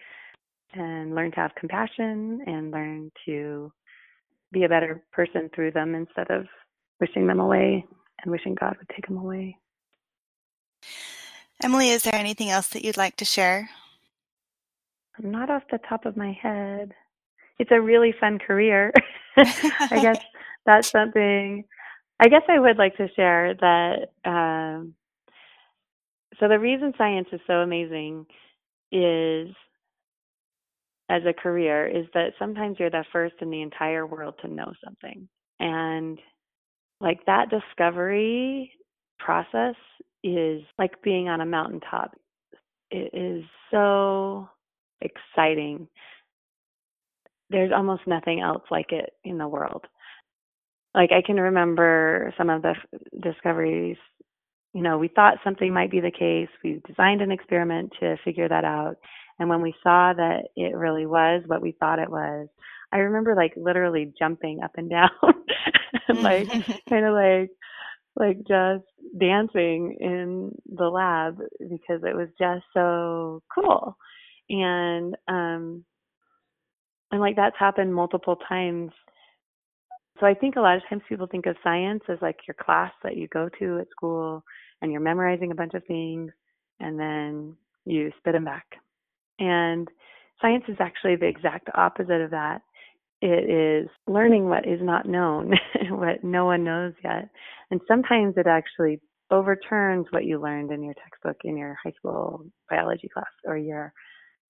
and 0.74 1.14
learn 1.14 1.30
to 1.32 1.36
have 1.36 1.54
compassion 1.58 2.40
and 2.46 2.70
learn 2.70 3.10
to 3.26 3.72
be 4.52 4.64
a 4.64 4.68
better 4.68 5.02
person 5.12 5.50
through 5.54 5.72
them 5.72 5.94
instead 5.94 6.30
of 6.30 6.46
wishing 7.00 7.26
them 7.26 7.40
away 7.40 7.84
and 8.22 8.30
wishing 8.30 8.54
God 8.54 8.76
would 8.78 8.88
take 8.88 9.06
them 9.06 9.18
away. 9.18 9.56
Emily, 11.62 11.90
is 11.90 12.02
there 12.02 12.14
anything 12.14 12.50
else 12.50 12.68
that 12.68 12.84
you'd 12.84 12.96
like 12.96 13.16
to 13.16 13.24
share? 13.24 13.70
Not 15.18 15.50
off 15.50 15.62
the 15.70 15.78
top 15.88 16.04
of 16.04 16.16
my 16.16 16.32
head. 16.40 16.92
It's 17.58 17.70
a 17.70 17.80
really 17.80 18.14
fun 18.20 18.38
career. 18.38 18.92
I 19.36 19.98
guess 20.02 20.18
that's 20.66 20.90
something. 20.90 21.64
I 22.20 22.28
guess 22.28 22.42
I 22.48 22.58
would 22.58 22.76
like 22.76 22.96
to 22.96 23.08
share 23.14 23.54
that. 23.54 24.08
Um, 24.28 24.94
so, 26.38 26.48
the 26.48 26.58
reason 26.58 26.92
science 26.98 27.28
is 27.32 27.40
so 27.46 27.54
amazing 27.54 28.26
is 28.92 29.48
as 31.08 31.22
a 31.26 31.32
career 31.32 31.86
is 31.86 32.06
that 32.14 32.32
sometimes 32.38 32.76
you're 32.78 32.90
the 32.90 33.04
first 33.12 33.34
in 33.40 33.50
the 33.50 33.62
entire 33.62 34.06
world 34.06 34.34
to 34.42 34.48
know 34.48 34.72
something. 34.84 35.28
And 35.60 36.18
like 37.00 37.24
that 37.26 37.48
discovery 37.50 38.72
process 39.18 39.76
is 40.24 40.62
like 40.78 41.02
being 41.02 41.28
on 41.28 41.40
a 41.40 41.46
mountaintop. 41.46 42.12
It 42.90 43.10
is 43.14 43.44
so 43.70 44.48
exciting. 45.00 45.88
There's 47.50 47.72
almost 47.72 48.02
nothing 48.06 48.40
else 48.40 48.62
like 48.70 48.90
it 48.92 49.10
in 49.24 49.38
the 49.38 49.48
world. 49.48 49.84
Like 50.94 51.12
I 51.12 51.22
can 51.24 51.36
remember 51.36 52.32
some 52.36 52.50
of 52.50 52.62
the 52.62 52.74
discoveries 53.22 53.98
you 54.76 54.82
know, 54.82 54.98
we 54.98 55.08
thought 55.08 55.38
something 55.42 55.72
might 55.72 55.90
be 55.90 56.00
the 56.00 56.10
case. 56.10 56.50
We 56.62 56.82
designed 56.86 57.22
an 57.22 57.32
experiment 57.32 57.94
to 57.98 58.18
figure 58.22 58.46
that 58.46 58.66
out. 58.66 58.96
And 59.38 59.48
when 59.48 59.60
we 59.60 59.74
saw 59.82 60.12
that 60.14 60.48
it 60.56 60.74
really 60.74 61.06
was 61.06 61.42
what 61.46 61.62
we 61.62 61.72
thought 61.72 61.98
it 61.98 62.10
was, 62.10 62.48
I 62.92 62.98
remember 62.98 63.34
like 63.34 63.52
literally 63.56 64.12
jumping 64.18 64.60
up 64.62 64.72
and 64.76 64.90
down 64.90 65.10
and 66.08 66.22
like 66.22 66.48
kind 66.88 67.04
of 67.04 67.14
like 67.14 67.50
like 68.16 68.38
just 68.48 68.84
dancing 69.18 69.96
in 70.00 70.50
the 70.74 70.88
lab 70.88 71.38
because 71.60 72.02
it 72.02 72.16
was 72.16 72.28
just 72.38 72.64
so 72.72 73.42
cool. 73.54 73.96
And 74.48 75.16
um 75.28 75.84
and 77.10 77.20
like 77.20 77.36
that's 77.36 77.58
happened 77.58 77.94
multiple 77.94 78.36
times. 78.48 78.92
So 80.18 80.26
I 80.26 80.32
think 80.32 80.56
a 80.56 80.60
lot 80.60 80.76
of 80.76 80.82
times 80.88 81.02
people 81.08 81.26
think 81.26 81.44
of 81.44 81.56
science 81.62 82.02
as 82.08 82.18
like 82.22 82.38
your 82.48 82.54
class 82.54 82.92
that 83.04 83.16
you 83.16 83.28
go 83.28 83.50
to 83.58 83.78
at 83.80 83.90
school 83.90 84.42
and 84.80 84.90
you're 84.90 85.00
memorizing 85.00 85.52
a 85.52 85.54
bunch 85.54 85.74
of 85.74 85.84
things 85.84 86.32
and 86.80 86.98
then 86.98 87.54
you 87.84 88.10
spit 88.18 88.32
them 88.32 88.44
back 88.44 88.64
and 89.38 89.88
science 90.40 90.64
is 90.68 90.76
actually 90.80 91.16
the 91.16 91.26
exact 91.26 91.68
opposite 91.74 92.20
of 92.20 92.30
that. 92.30 92.62
It 93.22 93.84
is 93.84 93.88
learning 94.06 94.48
what 94.48 94.66
is 94.66 94.80
not 94.82 95.08
known, 95.08 95.52
what 95.90 96.22
no 96.22 96.44
one 96.44 96.64
knows 96.64 96.92
yet. 97.02 97.28
And 97.70 97.80
sometimes 97.88 98.34
it 98.36 98.46
actually 98.46 99.00
overturns 99.30 100.06
what 100.10 100.24
you 100.24 100.40
learned 100.40 100.70
in 100.70 100.82
your 100.82 100.94
textbook 100.94 101.36
in 101.44 101.56
your 101.56 101.76
high 101.82 101.92
school 101.98 102.44
biology 102.70 103.08
class 103.12 103.26
or 103.44 103.56
your 103.56 103.92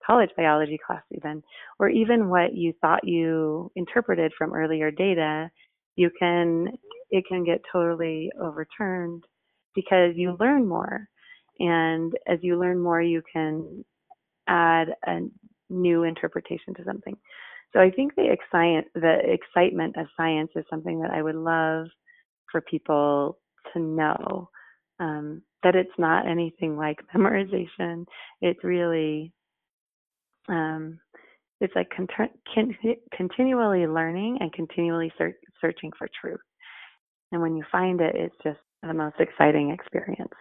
college 0.06 0.30
biology 0.36 0.78
class 0.86 1.02
even 1.12 1.42
or 1.78 1.88
even 1.88 2.28
what 2.28 2.54
you 2.54 2.72
thought 2.80 3.06
you 3.06 3.70
interpreted 3.74 4.32
from 4.36 4.52
earlier 4.52 4.90
data 4.90 5.50
you 5.96 6.10
can 6.18 6.68
it 7.10 7.24
can 7.28 7.42
get 7.44 7.60
totally 7.72 8.30
overturned 8.40 9.24
because 9.74 10.12
you 10.14 10.36
learn 10.38 10.68
more 10.68 11.08
and 11.58 12.12
as 12.28 12.38
you 12.42 12.60
learn 12.60 12.78
more 12.78 13.00
you 13.00 13.22
can 13.32 13.84
add 14.48 14.88
a 15.06 15.20
new 15.70 16.04
interpretation 16.04 16.74
to 16.74 16.84
something. 16.84 17.16
So 17.72 17.80
I 17.80 17.90
think 17.90 18.14
the, 18.14 18.30
excite, 18.30 18.86
the 18.94 19.18
excitement 19.30 19.96
of 19.96 20.06
science 20.16 20.50
is 20.56 20.64
something 20.70 21.00
that 21.00 21.10
I 21.10 21.22
would 21.22 21.34
love 21.36 21.86
for 22.50 22.60
people 22.60 23.38
to 23.72 23.80
know. 23.80 24.48
Um, 25.00 25.42
that 25.62 25.74
it's 25.76 25.90
not 25.98 26.26
anything 26.28 26.76
like 26.76 26.98
memorization. 27.16 28.06
It's 28.40 28.62
really, 28.64 29.32
um, 30.48 30.98
it's 31.60 31.74
like 31.74 31.88
con- 31.96 32.08
con- 32.54 32.76
continually 33.16 33.86
learning 33.86 34.38
and 34.40 34.52
continually 34.52 35.12
ser- 35.18 35.36
searching 35.60 35.92
for 35.98 36.08
truth. 36.20 36.40
And 37.32 37.42
when 37.42 37.56
you 37.56 37.64
find 37.72 38.00
it, 38.00 38.14
it's 38.16 38.36
just 38.44 38.60
the 38.82 38.94
most 38.94 39.16
exciting 39.20 39.70
experience. 39.70 40.32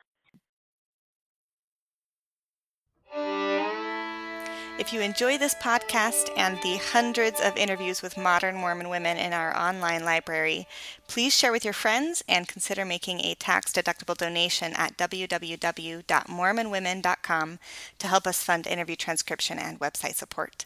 If 4.78 4.92
you 4.92 5.00
enjoy 5.00 5.38
this 5.38 5.56
podcast 5.56 6.30
and 6.36 6.62
the 6.62 6.76
hundreds 6.76 7.40
of 7.40 7.56
interviews 7.56 8.02
with 8.02 8.18
modern 8.18 8.56
Mormon 8.56 8.90
women 8.90 9.18
in 9.18 9.32
our 9.32 9.56
online 9.56 10.04
library, 10.04 10.68
please 11.08 11.34
share 11.34 11.54
with 11.54 11.64
your 11.64 11.74
friends 11.74 12.26
and 12.28 12.46
consider 12.46 12.84
making 12.84 13.22
a 13.22 13.36
tax 13.36 13.72
deductible 13.72 14.18
donation 14.18 14.74
at 14.74 14.98
www.mormonwomen.com 14.98 17.60
to 18.00 18.08
help 18.08 18.28
us 18.28 18.44
fund 18.44 18.68
interview 18.68 18.98
transcription 18.98 19.58
and 19.58 19.80
website 19.80 20.16
support. 20.16 20.66